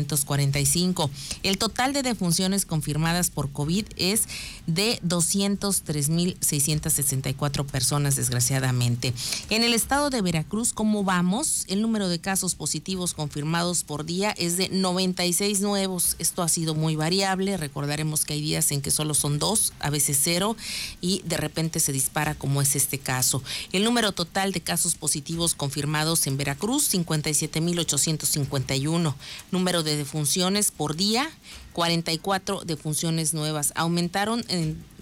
el 1.43 1.59
total 1.59 1.93
de 1.93 2.03
defunciones 2.03 2.65
confirmadas 2.67 3.31
por 3.31 3.51
COVID 3.51 3.87
es 3.97 4.29
de 4.67 5.01
203.664 5.07 7.67
personas, 7.67 8.17
desgraciadamente. 8.17 9.15
En 9.51 9.65
el 9.65 9.75
estado 9.75 10.09
de 10.11 10.23
Veracruz, 10.23 10.73
¿cómo 10.73 11.05
vamos? 11.05 11.65
El 11.69 11.83
número 11.83 12.09
de 12.09 12.21
casos 12.21 12.55
positivos 12.55 13.13
confirmados 13.15 13.85
por 13.85 14.05
día 14.05 14.31
es 14.33 14.57
de 14.57 14.69
96 14.69 15.61
nuevos. 15.61 16.17
Esto 16.19 16.43
ha 16.43 16.49
sido 16.49 16.75
muy 16.75 16.97
variable. 16.97 17.57
Recordaremos 17.57 18.25
que 18.25 18.33
hay 18.35 18.41
días 18.41 18.73
en 18.73 18.81
que 18.81 18.91
solo 18.91 19.15
son 19.15 19.39
dos, 19.39 19.73
a 19.81 19.91
veces 19.91 20.19
cero, 20.23 20.57
y 21.01 21.23
de 21.25 21.37
repente 21.37 21.79
se 21.81 21.93
dispara 21.93 22.35
como 22.35 22.63
es 22.63 22.77
este 22.77 22.99
caso. 22.99 23.43
El 23.73 23.85
número 23.85 24.13
total 24.13 24.53
de 24.53 24.61
casos 24.61 24.95
positivos 24.95 25.55
confirmados 25.55 26.27
en 26.27 26.37
Veracruz, 26.37 26.93
57.851. 26.93 29.15
Número 29.51 29.78
de 29.83 29.97
defunciones 29.97 30.71
por 30.71 30.97
día, 30.97 31.31
44 31.73 32.63
defunciones 32.65 33.35
nuevas. 33.35 33.73
Aumentaron 33.77 34.45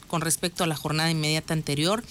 con 0.08 0.20
respecto 0.20 0.64
a 0.64 0.66
la 0.66 0.76
jornada 0.76 1.10
inmediata 1.10 1.52
anterior 1.54 2.02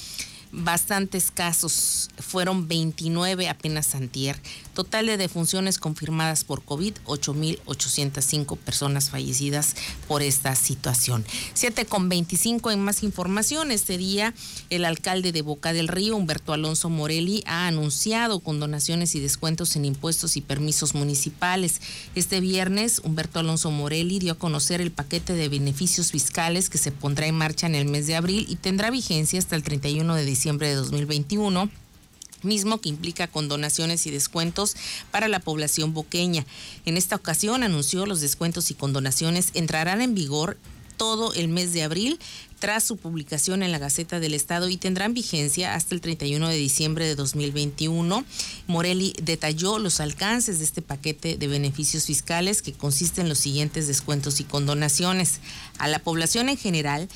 bastantes 0.55 1.31
casos, 1.31 2.09
fueron 2.17 2.67
29 2.67 3.49
apenas 3.49 3.93
antier. 3.93 4.39
Total 4.73 5.05
de 5.05 5.17
defunciones 5.17 5.77
confirmadas 5.77 6.43
por 6.43 6.63
COVID, 6.63 6.93
8.805 7.05 8.57
personas 8.57 9.09
fallecidas 9.09 9.75
por 10.07 10.21
esta 10.21 10.55
situación. 10.55 11.25
7 11.53 11.85
con 11.85 12.09
25 12.09 12.71
en 12.71 12.83
más 12.83 13.03
información. 13.03 13.71
Este 13.71 13.97
día 13.97 14.33
el 14.69 14.85
alcalde 14.85 15.31
de 15.31 15.41
Boca 15.41 15.73
del 15.73 15.87
Río, 15.87 16.15
Humberto 16.15 16.53
Alonso 16.53 16.89
Morelli, 16.89 17.43
ha 17.45 17.67
anunciado 17.67 18.39
condonaciones 18.39 19.15
y 19.15 19.19
descuentos 19.19 19.75
en 19.75 19.85
impuestos 19.85 20.37
y 20.37 20.41
permisos 20.41 20.95
municipales. 20.95 21.81
Este 22.15 22.39
viernes, 22.39 23.01
Humberto 23.03 23.39
Alonso 23.39 23.71
Morelli 23.71 24.19
dio 24.19 24.33
a 24.33 24.39
conocer 24.39 24.79
el 24.79 24.91
paquete 24.91 25.33
de 25.33 25.49
beneficios 25.49 26.11
fiscales 26.11 26.69
que 26.69 26.77
se 26.77 26.91
pondrá 26.91 27.27
en 27.27 27.35
marcha 27.35 27.67
en 27.67 27.75
el 27.75 27.85
mes 27.85 28.07
de 28.07 28.15
abril 28.15 28.45
y 28.47 28.55
tendrá 28.55 28.89
vigencia 28.89 29.39
hasta 29.39 29.55
el 29.55 29.63
31 29.63 30.15
de 30.15 30.23
diciembre 30.23 30.44
de 30.45 30.75
2021 30.75 31.69
mismo 32.43 32.79
que 32.79 32.89
implica 32.89 33.27
condonaciones 33.27 34.05
y 34.05 34.11
descuentos 34.11 34.75
para 35.09 35.27
la 35.27 35.39
población 35.39 35.95
boqueña. 35.95 36.45
En 36.85 36.95
esta 36.95 37.15
ocasión 37.15 37.63
anunció 37.63 38.05
los 38.05 38.21
descuentos 38.21 38.69
y 38.69 38.75
condonaciones 38.75 39.49
entrarán 39.55 40.01
en 40.01 40.13
vigor 40.13 40.57
todo 40.97 41.33
el 41.33 41.49
mes 41.49 41.73
de 41.73 41.83
abril 41.83 42.19
tras 42.59 42.83
su 42.85 42.95
publicación 42.95 43.63
en 43.63 43.71
la 43.71 43.79
Gaceta 43.79 44.19
del 44.19 44.33
Estado 44.33 44.69
y 44.69 44.77
tendrán 44.77 45.13
vigencia 45.13 45.75
hasta 45.75 45.93
el 45.93 46.01
31 46.01 46.47
de 46.47 46.55
diciembre 46.55 47.05
de 47.05 47.15
2021. 47.15 48.23
Morelli 48.67 49.13
detalló 49.21 49.77
los 49.77 49.99
alcances 49.99 50.59
de 50.59 50.65
este 50.65 50.81
paquete 50.81 51.37
de 51.37 51.47
beneficios 51.47 52.05
fiscales 52.05 52.61
que 52.61 52.71
consiste 52.71 53.21
en 53.21 53.29
los 53.29 53.39
siguientes 53.39 53.87
descuentos 53.87 54.39
y 54.39 54.45
condonaciones. 54.45 55.41
A 55.79 55.89
la 55.89 55.99
población 55.99 56.47
en 56.47 56.57
general, 56.57 57.09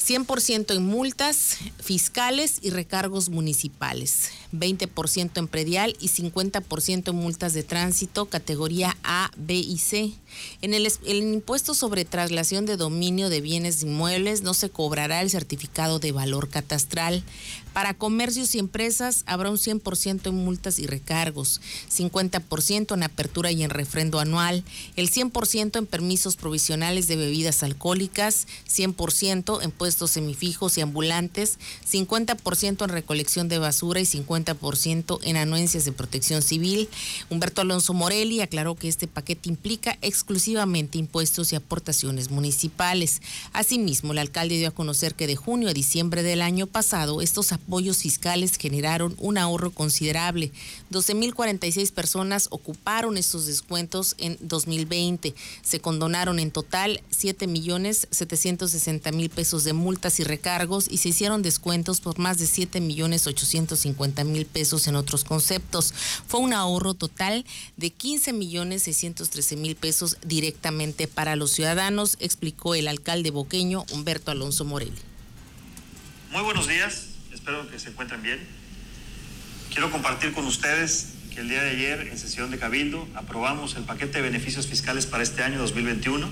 100% 0.00 0.74
en 0.74 0.86
multas 0.86 1.58
fiscales 1.78 2.58
y 2.62 2.70
recargos 2.70 3.28
municipales, 3.28 4.30
20% 4.52 5.38
en 5.38 5.48
predial 5.48 5.96
y 6.00 6.08
50% 6.08 7.10
en 7.10 7.16
multas 7.16 7.52
de 7.52 7.62
tránsito 7.62 8.26
categoría 8.26 8.96
A, 9.04 9.30
B 9.36 9.54
y 9.54 9.78
C. 9.78 10.12
En 10.62 10.74
el, 10.74 10.86
el, 11.06 11.16
impuesto 11.16 11.74
sobre 11.74 12.04
traslación 12.04 12.66
de 12.66 12.76
dominio 12.76 13.28
de 13.28 13.40
bienes 13.40 13.82
inmuebles 13.82 14.42
no 14.42 14.54
se 14.54 14.70
cobrará 14.70 15.20
el 15.22 15.30
certificado 15.30 15.98
de 15.98 16.12
valor 16.12 16.48
catastral. 16.48 17.22
Para 17.72 17.94
comercios 17.94 18.54
y 18.54 18.58
empresas 18.58 19.22
habrá 19.26 19.50
un 19.50 19.56
100% 19.56 20.28
en 20.28 20.34
multas 20.34 20.78
y 20.78 20.86
recargos, 20.86 21.60
50% 21.88 22.94
en 22.94 23.02
apertura 23.02 23.52
y 23.52 23.62
en 23.62 23.70
refrendo 23.70 24.18
anual, 24.18 24.64
el 24.96 25.10
100% 25.10 25.78
en 25.78 25.86
permisos 25.86 26.36
provisionales 26.36 27.06
de 27.06 27.16
bebidas 27.16 27.62
alcohólicas, 27.62 28.48
100% 28.68 29.62
en 29.62 29.70
puestos 29.70 30.10
semifijos 30.10 30.78
y 30.78 30.80
ambulantes, 30.80 31.58
50% 31.88 32.82
en 32.82 32.90
recolección 32.90 33.48
de 33.48 33.58
basura 33.58 34.00
y 34.00 34.04
50% 34.04 34.50
50% 34.50 35.20
en 35.22 35.36
anuencias 35.36 35.84
de 35.84 35.92
protección 35.92 36.42
civil. 36.42 36.88
Humberto 37.28 37.60
Alonso 37.60 37.94
Morelli 37.94 38.40
aclaró 38.40 38.74
que 38.74 38.88
este 38.88 39.06
paquete 39.06 39.48
implica 39.48 39.98
exclusivamente 40.20 40.98
impuestos 40.98 41.52
y 41.52 41.56
aportaciones 41.56 42.30
municipales. 42.30 43.22
Asimismo, 43.54 44.12
el 44.12 44.18
alcalde 44.18 44.58
dio 44.58 44.68
a 44.68 44.72
conocer 44.72 45.14
que 45.14 45.26
de 45.26 45.34
junio 45.34 45.70
a 45.70 45.72
diciembre 45.72 46.22
del 46.22 46.42
año 46.42 46.66
pasado 46.66 47.22
estos 47.22 47.52
apoyos 47.52 47.96
fiscales 47.98 48.58
generaron 48.58 49.16
un 49.18 49.38
ahorro 49.38 49.70
considerable. 49.70 50.52
12.046 50.92 51.90
personas 51.92 52.48
ocuparon 52.50 53.16
estos 53.16 53.46
descuentos 53.46 54.14
en 54.18 54.36
2020. 54.40 55.34
Se 55.62 55.80
condonaron 55.80 56.38
en 56.38 56.50
total 56.50 57.00
7.760.000 57.10 59.30
pesos 59.30 59.64
de 59.64 59.72
multas 59.72 60.20
y 60.20 60.24
recargos 60.24 60.86
y 60.90 60.98
se 60.98 61.08
hicieron 61.08 61.40
descuentos 61.40 62.02
por 62.02 62.18
más 62.18 62.36
de 62.36 62.44
7.850.000 62.44 64.46
pesos 64.46 64.86
en 64.86 64.96
otros 64.96 65.24
conceptos. 65.24 65.94
Fue 66.26 66.40
un 66.40 66.52
ahorro 66.52 66.92
total 66.92 67.46
de 67.78 67.86
15.613.000 67.88 69.76
pesos 69.76 70.09
directamente 70.22 71.06
para 71.06 71.36
los 71.36 71.52
ciudadanos, 71.52 72.16
explicó 72.20 72.74
el 72.74 72.88
alcalde 72.88 73.30
boqueño 73.30 73.84
Humberto 73.90 74.30
Alonso 74.30 74.64
Morelli. 74.64 74.92
Muy 76.32 76.42
buenos 76.42 76.68
días, 76.68 77.06
espero 77.32 77.68
que 77.70 77.78
se 77.78 77.90
encuentren 77.90 78.22
bien. 78.22 78.38
Quiero 79.72 79.90
compartir 79.90 80.32
con 80.32 80.46
ustedes 80.46 81.14
que 81.34 81.40
el 81.40 81.48
día 81.48 81.62
de 81.62 81.70
ayer 81.70 82.08
en 82.08 82.18
sesión 82.18 82.50
de 82.50 82.58
Cabildo 82.58 83.06
aprobamos 83.14 83.76
el 83.76 83.84
paquete 83.84 84.18
de 84.18 84.22
beneficios 84.22 84.66
fiscales 84.66 85.06
para 85.06 85.22
este 85.22 85.42
año 85.42 85.58
2021. 85.58 86.28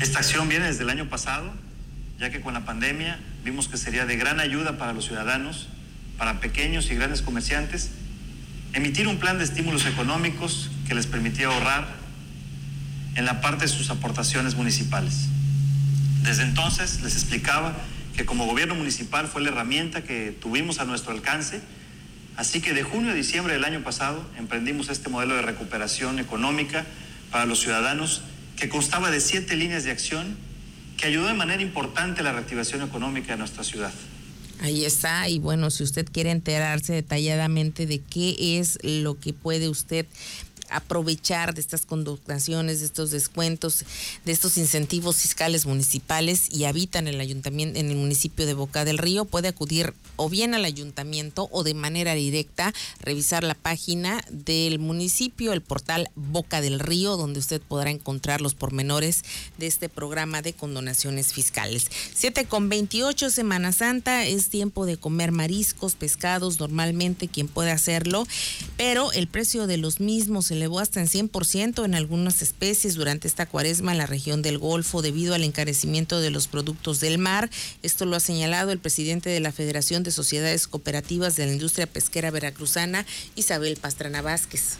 Esta 0.00 0.18
acción 0.18 0.48
viene 0.48 0.66
desde 0.66 0.84
el 0.84 0.90
año 0.90 1.08
pasado, 1.08 1.52
ya 2.18 2.30
que 2.30 2.40
con 2.40 2.54
la 2.54 2.64
pandemia 2.64 3.18
vimos 3.44 3.68
que 3.68 3.76
sería 3.76 4.06
de 4.06 4.16
gran 4.16 4.40
ayuda 4.40 4.78
para 4.78 4.92
los 4.92 5.06
ciudadanos, 5.06 5.68
para 6.16 6.40
pequeños 6.40 6.90
y 6.90 6.94
grandes 6.94 7.22
comerciantes, 7.22 7.90
emitir 8.74 9.08
un 9.08 9.18
plan 9.18 9.38
de 9.38 9.44
estímulos 9.44 9.86
económicos 9.86 10.70
que 10.86 10.94
les 10.94 11.06
permitía 11.06 11.46
ahorrar 11.46 11.97
en 13.18 13.24
la 13.24 13.40
parte 13.40 13.64
de 13.64 13.68
sus 13.68 13.90
aportaciones 13.90 14.54
municipales. 14.54 15.26
Desde 16.22 16.44
entonces 16.44 17.02
les 17.02 17.14
explicaba 17.14 17.76
que 18.16 18.24
como 18.24 18.46
gobierno 18.46 18.76
municipal 18.76 19.26
fue 19.26 19.42
la 19.42 19.48
herramienta 19.48 20.04
que 20.04 20.30
tuvimos 20.40 20.78
a 20.78 20.84
nuestro 20.84 21.10
alcance, 21.10 21.60
así 22.36 22.60
que 22.60 22.74
de 22.74 22.84
junio 22.84 23.10
a 23.10 23.14
diciembre 23.14 23.54
del 23.54 23.64
año 23.64 23.82
pasado 23.82 24.24
emprendimos 24.38 24.88
este 24.88 25.08
modelo 25.08 25.34
de 25.34 25.42
recuperación 25.42 26.20
económica 26.20 26.86
para 27.32 27.44
los 27.44 27.58
ciudadanos 27.58 28.22
que 28.56 28.68
constaba 28.68 29.10
de 29.10 29.20
siete 29.20 29.56
líneas 29.56 29.82
de 29.82 29.90
acción 29.90 30.36
que 30.96 31.06
ayudó 31.08 31.26
de 31.26 31.34
manera 31.34 31.60
importante 31.60 32.20
a 32.20 32.22
la 32.22 32.30
reactivación 32.30 32.82
económica 32.82 33.32
de 33.32 33.38
nuestra 33.38 33.64
ciudad. 33.64 33.92
Ahí 34.60 34.84
está, 34.84 35.28
y 35.28 35.38
bueno, 35.38 35.70
si 35.70 35.84
usted 35.84 36.06
quiere 36.10 36.30
enterarse 36.30 36.92
detalladamente 36.92 37.86
de 37.86 38.00
qué 38.00 38.58
es 38.58 38.78
lo 38.82 39.18
que 39.18 39.32
puede 39.32 39.68
usted 39.68 40.06
aprovechar 40.70 41.54
de 41.54 41.60
estas 41.60 41.86
condonaciones, 41.86 42.80
de 42.80 42.86
estos 42.86 43.10
descuentos, 43.10 43.84
de 44.24 44.32
estos 44.32 44.58
incentivos 44.58 45.16
fiscales 45.16 45.66
municipales 45.66 46.48
y 46.50 46.64
habita 46.64 46.98
en 46.98 47.08
el 47.08 47.20
ayuntamiento, 47.20 47.78
en 47.78 47.90
el 47.90 47.96
municipio 47.96 48.46
de 48.46 48.54
Boca 48.54 48.84
del 48.84 48.98
Río, 48.98 49.24
puede 49.24 49.48
acudir 49.48 49.94
o 50.16 50.28
bien 50.28 50.54
al 50.54 50.64
ayuntamiento 50.64 51.48
o 51.52 51.62
de 51.62 51.74
manera 51.74 52.14
directa 52.14 52.72
revisar 53.00 53.44
la 53.44 53.54
página 53.54 54.24
del 54.30 54.78
municipio, 54.78 55.52
el 55.52 55.62
portal 55.62 56.10
Boca 56.14 56.60
del 56.60 56.80
Río, 56.80 57.16
donde 57.16 57.40
usted 57.40 57.60
podrá 57.60 57.90
encontrar 57.90 58.40
los 58.40 58.54
pormenores 58.54 59.24
de 59.58 59.66
este 59.66 59.88
programa 59.88 60.42
de 60.42 60.52
condonaciones 60.52 61.32
fiscales. 61.32 61.86
7 62.14 62.46
con 62.46 62.68
28 62.68 63.30
Semana 63.30 63.72
Santa 63.72 64.26
es 64.26 64.48
tiempo 64.48 64.86
de 64.86 64.96
comer 64.96 65.32
mariscos, 65.32 65.94
pescados, 65.94 66.60
normalmente 66.60 67.28
quien 67.28 67.48
puede 67.48 67.70
hacerlo, 67.70 68.26
pero 68.76 69.12
el 69.12 69.26
precio 69.26 69.66
de 69.66 69.76
los 69.76 70.00
mismos 70.00 70.50
elevó 70.58 70.80
hasta 70.80 71.00
en 71.00 71.08
100% 71.08 71.84
en 71.84 71.94
algunas 71.94 72.42
especies 72.42 72.94
durante 72.94 73.26
esta 73.26 73.46
cuaresma 73.46 73.92
en 73.92 73.98
la 73.98 74.06
región 74.06 74.42
del 74.42 74.58
Golfo 74.58 75.02
debido 75.02 75.34
al 75.34 75.44
encarecimiento 75.44 76.20
de 76.20 76.30
los 76.30 76.48
productos 76.48 77.00
del 77.00 77.18
mar. 77.18 77.48
Esto 77.82 78.04
lo 78.04 78.16
ha 78.16 78.20
señalado 78.20 78.70
el 78.70 78.78
presidente 78.78 79.30
de 79.30 79.40
la 79.40 79.52
Federación 79.52 80.02
de 80.02 80.10
Sociedades 80.10 80.66
Cooperativas 80.66 81.36
de 81.36 81.46
la 81.46 81.52
Industria 81.52 81.86
Pesquera 81.86 82.30
Veracruzana, 82.30 83.06
Isabel 83.36 83.76
Pastrana 83.76 84.20
Vázquez. 84.20 84.76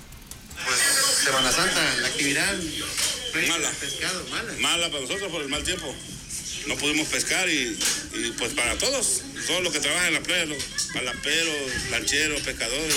Pues 0.67 0.79
Semana 1.25 1.53
Santa, 1.53 1.97
la 2.03 2.09
actividad 2.09 2.55
mala. 3.49 3.71
pescado, 3.81 4.25
mala. 4.31 4.53
Mala 4.61 4.91
para 4.91 5.03
nosotros 5.03 5.31
por 5.31 5.43
el 5.43 5.49
mal 5.49 5.63
tiempo. 5.63 5.95
No 6.67 6.77
pudimos 6.77 7.09
pescar 7.09 7.49
y, 7.49 7.79
y 8.15 8.35
pues 8.37 8.53
para 8.53 8.77
todos, 8.77 9.23
todos 9.47 9.63
los 9.63 9.73
que 9.73 9.81
trabajan 9.81 10.09
en 10.09 10.15
la 10.15 10.21
playa, 10.21 10.45
los 10.47 10.63
palaperos, 10.93 11.57
lancheros, 11.91 12.43
pescadores, 12.43 12.97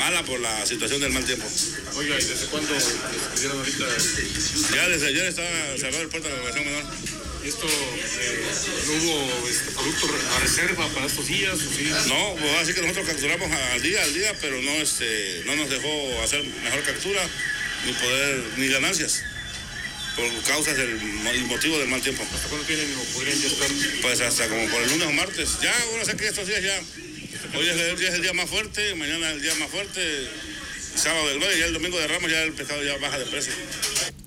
mala 0.00 0.24
por 0.24 0.40
la 0.40 0.64
situación 0.64 0.98
del 1.02 1.12
mal 1.12 1.24
tiempo. 1.26 1.46
Oiga, 1.96 2.18
¿y 2.18 2.24
desde 2.24 2.46
cuándo 2.46 2.72
despidieron 2.72 3.58
ahorita? 3.58 3.84
Ya 4.74 4.88
desde 4.88 5.08
ayer 5.08 5.26
estaba 5.26 5.48
cerrado 5.76 6.00
el 6.00 6.08
puerto 6.08 6.26
de 6.26 6.34
la 6.34 6.40
navegación 6.40 6.64
menor. 6.64 6.84
¿Y 7.44 7.48
esto 7.48 7.66
eh, 7.68 8.44
no 8.86 8.92
hubo 8.94 9.48
este, 9.48 9.70
producto 9.72 10.06
a 10.36 10.40
reserva 10.40 10.88
para 10.88 11.04
estos 11.04 11.26
días? 11.26 11.52
¿o 11.52 11.70
sí? 11.70 11.92
No, 12.08 12.34
pues 12.40 12.50
así 12.62 12.72
que 12.72 12.80
nosotros 12.80 13.06
capturamos 13.08 13.50
al 13.52 13.82
día, 13.82 14.02
al 14.02 14.14
día, 14.14 14.34
pero 14.40 14.60
no, 14.62 14.70
este, 14.72 15.42
no 15.44 15.54
nos 15.56 15.68
dejó 15.68 16.22
hacer 16.22 16.44
mejor 16.44 16.82
captura, 16.82 17.20
ni 17.84 17.92
poder, 17.92 18.44
ni 18.56 18.68
ganancias, 18.68 19.22
por 20.16 20.42
causas 20.44 20.78
del 20.78 20.96
motivo 21.44 21.78
del 21.78 21.88
mal 21.88 22.00
tiempo. 22.00 22.22
¿Hasta 22.22 22.48
cuándo 22.48 22.66
tienen 22.66 22.88
o 22.96 23.04
podrían 23.12 23.38
ya 23.38 23.48
estar? 23.48 23.68
Pues 24.00 24.20
hasta 24.22 24.48
como 24.48 24.66
por 24.70 24.82
el 24.82 24.88
lunes 24.88 25.08
o 25.08 25.12
martes. 25.12 25.58
Ya, 25.60 25.74
bueno, 25.90 26.06
sé 26.06 26.16
que 26.16 26.26
estos 26.26 26.46
días 26.46 26.62
ya. 26.62 26.80
Hoy 27.56 27.68
es 27.68 27.76
el, 28.14 28.22
día- 28.22 28.32
más 28.32 28.48
fuerte, 28.48 28.94
mañana 28.94 29.28
es 29.30 29.34
el 29.36 29.42
día 29.42 29.54
más 29.56 29.70
fuerte, 29.70 30.00
sábado 30.94 31.28
del 31.28 31.38
y 31.56 31.58
ya 31.58 31.66
el 31.66 31.72
domingo 31.72 31.98
de 31.98 32.06
Ramos 32.06 32.30
ya 32.30 32.42
el 32.42 32.52
pescado 32.52 32.82
ya 32.84 32.96
baja 32.98 33.18
de 33.18 33.26
precio. 33.26 33.52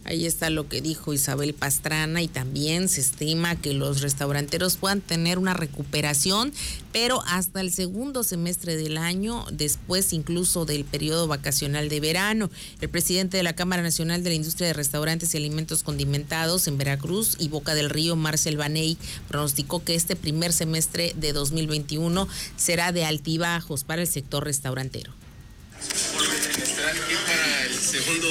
Ahí 0.05 0.25
está 0.25 0.49
lo 0.49 0.67
que 0.67 0.81
dijo 0.81 1.13
Isabel 1.13 1.53
Pastrana 1.53 2.21
y 2.21 2.27
también 2.27 2.89
se 2.89 2.99
estima 2.99 3.55
que 3.55 3.73
los 3.73 4.01
restauranteros 4.01 4.75
puedan 4.75 4.99
tener 4.99 5.39
una 5.39 5.53
recuperación, 5.53 6.51
pero 6.91 7.23
hasta 7.25 7.61
el 7.61 7.71
segundo 7.71 8.23
semestre 8.23 8.75
del 8.75 8.97
año, 8.97 9.45
después 9.51 10.11
incluso 10.11 10.65
del 10.65 10.83
periodo 10.83 11.27
vacacional 11.27 11.87
de 11.87 12.01
verano. 12.01 12.49
El 12.81 12.89
presidente 12.89 13.37
de 13.37 13.43
la 13.43 13.53
Cámara 13.53 13.81
Nacional 13.81 14.23
de 14.23 14.31
la 14.31 14.35
Industria 14.35 14.67
de 14.67 14.73
Restaurantes 14.73 15.33
y 15.33 15.37
Alimentos 15.37 15.83
Condimentados 15.83 16.67
en 16.67 16.77
Veracruz 16.77 17.37
y 17.39 17.47
Boca 17.47 17.73
del 17.73 17.89
Río, 17.89 18.17
Marcel 18.17 18.57
Baney, 18.57 18.97
pronosticó 19.29 19.85
que 19.85 19.95
este 19.95 20.17
primer 20.17 20.51
semestre 20.51 21.13
de 21.15 21.31
2021 21.31 22.27
será 22.57 22.91
de 22.91 23.05
altibajos 23.05 23.85
para 23.85 24.01
el 24.01 24.07
sector 24.09 24.43
restaurantero. 24.43 25.13
Segundo 27.83 28.27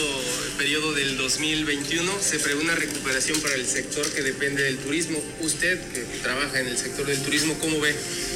periodo 0.56 0.92
del 0.94 1.16
2021 1.18 2.12
se 2.20 2.38
prevé 2.38 2.62
una 2.62 2.74
recuperación 2.74 3.38
para 3.40 3.54
el 3.54 3.66
sector 3.66 4.08
que 4.12 4.22
depende 4.22 4.62
del 4.62 4.78
turismo. 4.78 5.22
Usted, 5.40 5.78
que 5.92 6.00
trabaja 6.22 6.60
en 6.60 6.68
el 6.68 6.78
sector 6.78 7.06
del 7.06 7.18
turismo, 7.22 7.54
¿cómo 7.60 7.78
ve 7.80 7.94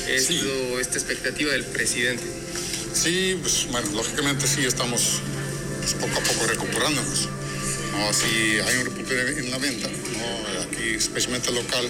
esto, 0.09 0.79
esta 0.81 0.99
expectativa 0.99 1.53
del 1.53 1.65
presidente? 1.65 2.23
Sí, 2.95 3.37
pues 3.41 3.67
bueno, 3.71 3.91
lógicamente 3.93 4.47
sí 4.47 4.65
estamos 4.65 5.21
pues, 5.81 5.95
poco 5.95 6.19
a 6.19 6.23
poco 6.23 6.47
recuperándonos. 6.47 7.29
¿no? 7.93 8.13
Si 8.13 8.59
hay 8.61 8.77
un 8.79 8.85
recupero 8.87 9.27
en 9.29 9.51
la 9.51 9.59
venta, 9.59 9.89
¿no? 9.89 10.63
aquí 10.63 10.91
especialmente 10.97 11.51
local, 11.53 11.89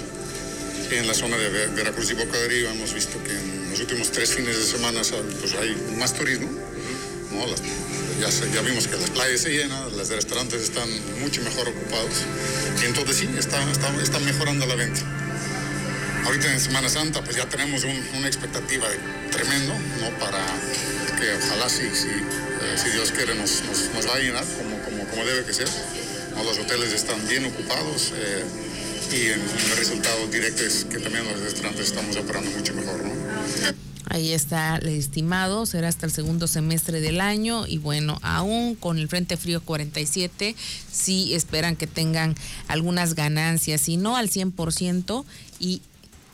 en 0.90 1.06
la 1.06 1.14
zona 1.14 1.36
de 1.36 1.48
Ver- 1.48 1.70
Veracruz 1.70 2.10
y 2.12 2.14
Boca 2.14 2.38
de 2.38 2.46
Río 2.48 2.70
hemos 2.70 2.94
visto 2.94 3.20
que 3.24 3.32
en 3.32 3.70
los 3.70 3.80
últimos 3.80 4.12
tres 4.12 4.34
fines 4.34 4.56
de 4.56 4.64
semana 4.64 5.02
pues, 5.40 5.54
hay 5.54 5.74
más 5.98 6.14
turismo. 6.14 6.48
¿no? 7.32 7.46
Las- 7.48 7.60
ya, 8.20 8.29
ya 8.55 8.61
vimos 8.62 8.87
que 8.88 8.96
las 8.96 9.11
playas 9.11 9.40
se 9.40 9.50
llenan, 9.50 9.96
los 9.96 10.09
restaurantes 10.09 10.62
están 10.62 10.88
mucho 11.20 11.42
mejor 11.42 11.68
ocupados. 11.68 12.14
Y 12.83 12.87
entonces 12.87 13.16
sí, 13.16 13.29
está, 13.38 13.59
está, 13.70 13.88
está 14.02 14.18
mejorando 14.20 14.66
la 14.66 14.74
venta. 14.74 15.00
Ahorita 16.24 16.52
en 16.52 16.61
Semana 16.61 16.88
Santa 16.88 17.22
pues 17.22 17.37
ya 17.37 17.46
tenemos 17.48 17.85
un- 17.85 18.05
una 18.18 18.26
expectativa 18.26 18.87
tremendo, 19.31 19.72
¿no? 20.00 20.11
Para 20.18 20.38
que 21.18 21.33
ojalá 21.46 21.68
sí, 21.68 21.88
sí, 21.94 22.09
eh, 22.09 22.76
si 22.83 22.90
Dios 22.90 23.12
quiere 23.12 23.35
nos, 23.35 23.62
nos, 23.64 23.90
nos 23.94 24.09
va 24.09 24.14
a 24.16 24.18
llenar 24.18 24.44
como, 24.44 24.83
como, 24.83 25.05
como 25.09 25.24
debe 25.24 25.44
que 25.44 25.52
ser. 25.55 25.68
¿no? 26.35 26.42
Los 26.44 26.59
hoteles 26.59 26.92
están 26.92 27.26
bien 27.29 27.44
ocupados 27.46 28.12
eh, 28.16 28.44
y 29.12 29.26
el 29.29 29.76
resultado 29.76 30.26
directo 30.26 30.64
es 30.64 30.85
que 30.85 30.98
también 30.98 31.24
los 31.26 31.38
restaurantes 31.40 31.87
estamos 31.87 32.16
operando 32.16 32.50
mucho 32.50 32.74
mejor, 32.74 33.02
¿no? 33.05 33.12
Ahí 34.09 34.33
está 34.33 34.77
el 34.77 34.88
estimado, 34.88 35.66
será 35.66 35.88
hasta 35.88 36.07
el 36.07 36.12
segundo 36.12 36.47
semestre 36.47 37.01
del 37.01 37.21
año 37.21 37.66
y 37.66 37.79
bueno, 37.79 38.19
aún 38.23 38.77
con 38.77 38.99
el 38.99 39.09
Frente 39.09 39.37
Frío 39.37 39.61
47, 39.61 40.55
sí 40.90 41.35
esperan 41.35 41.75
que 41.75 41.88
tengan 41.88 42.37
algunas 42.69 43.14
ganancias, 43.14 43.81
si 43.81 43.97
no 43.97 44.16
al 44.16 44.31
100% 44.31 45.25
y 45.59 45.83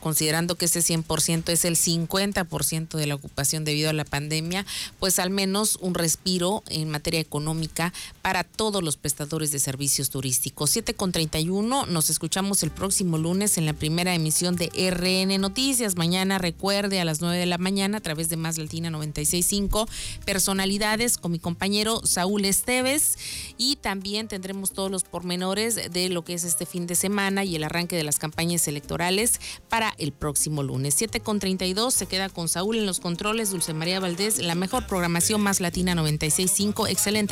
considerando 0.03 0.55
que 0.55 0.65
ese 0.65 0.81
100% 0.81 1.49
es 1.49 1.63
el 1.63 1.77
50% 1.77 2.97
de 2.97 3.07
la 3.07 3.15
ocupación 3.15 3.63
debido 3.63 3.89
a 3.89 3.93
la 3.93 4.03
pandemia, 4.03 4.65
pues 4.99 5.17
al 5.17 5.29
menos 5.29 5.77
un 5.79 5.93
respiro 5.95 6.61
en 6.67 6.89
materia 6.89 7.21
económica 7.21 7.93
para 8.23 8.45
todos 8.45 8.81
los 8.81 8.95
prestadores 8.95 9.51
de 9.51 9.59
servicios 9.59 10.09
turísticos. 10.09 10.69
7 10.69 10.93
con 10.93 11.11
31, 11.11 11.85
nos 11.87 12.09
escuchamos 12.09 12.63
el 12.63 12.71
próximo 12.71 13.17
lunes 13.17 13.57
en 13.57 13.65
la 13.65 13.73
primera 13.73 14.15
emisión 14.15 14.55
de 14.55 14.69
RN 14.69 15.41
Noticias. 15.41 15.97
Mañana 15.97 16.37
recuerde 16.37 17.01
a 17.01 17.05
las 17.05 17.19
9 17.19 17.37
de 17.37 17.45
la 17.45 17.57
mañana 17.57 17.97
a 17.97 18.01
través 18.01 18.29
de 18.29 18.37
Más 18.37 18.57
Latina 18.57 18.89
965, 18.89 19.89
personalidades 20.25 21.17
con 21.17 21.33
mi 21.33 21.39
compañero 21.39 21.99
Saúl 22.05 22.45
Esteves 22.45 23.17
y 23.57 23.75
también 23.75 24.29
tendremos 24.29 24.71
todos 24.71 24.89
los 24.89 25.03
pormenores 25.03 25.91
de 25.91 26.07
lo 26.07 26.23
que 26.23 26.35
es 26.35 26.45
este 26.45 26.65
fin 26.65 26.87
de 26.87 26.95
semana 26.95 27.43
y 27.43 27.57
el 27.57 27.65
arranque 27.65 27.97
de 27.97 28.03
las 28.03 28.19
campañas 28.19 28.69
electorales 28.69 29.41
para 29.67 29.93
el 29.97 30.13
próximo 30.13 30.63
lunes. 30.63 30.93
7 30.93 31.19
con 31.19 31.39
32 31.39 31.93
se 31.93 32.05
queda 32.05 32.29
con 32.29 32.47
Saúl 32.47 32.77
en 32.77 32.85
los 32.85 33.01
controles, 33.01 33.51
Dulce 33.51 33.73
María 33.73 33.99
Valdés, 33.99 34.37
la 34.37 34.55
mejor 34.55 34.87
programación 34.87 35.41
más 35.41 35.59
latina 35.59 35.93
965. 35.93 36.87
Excelente. 36.87 37.31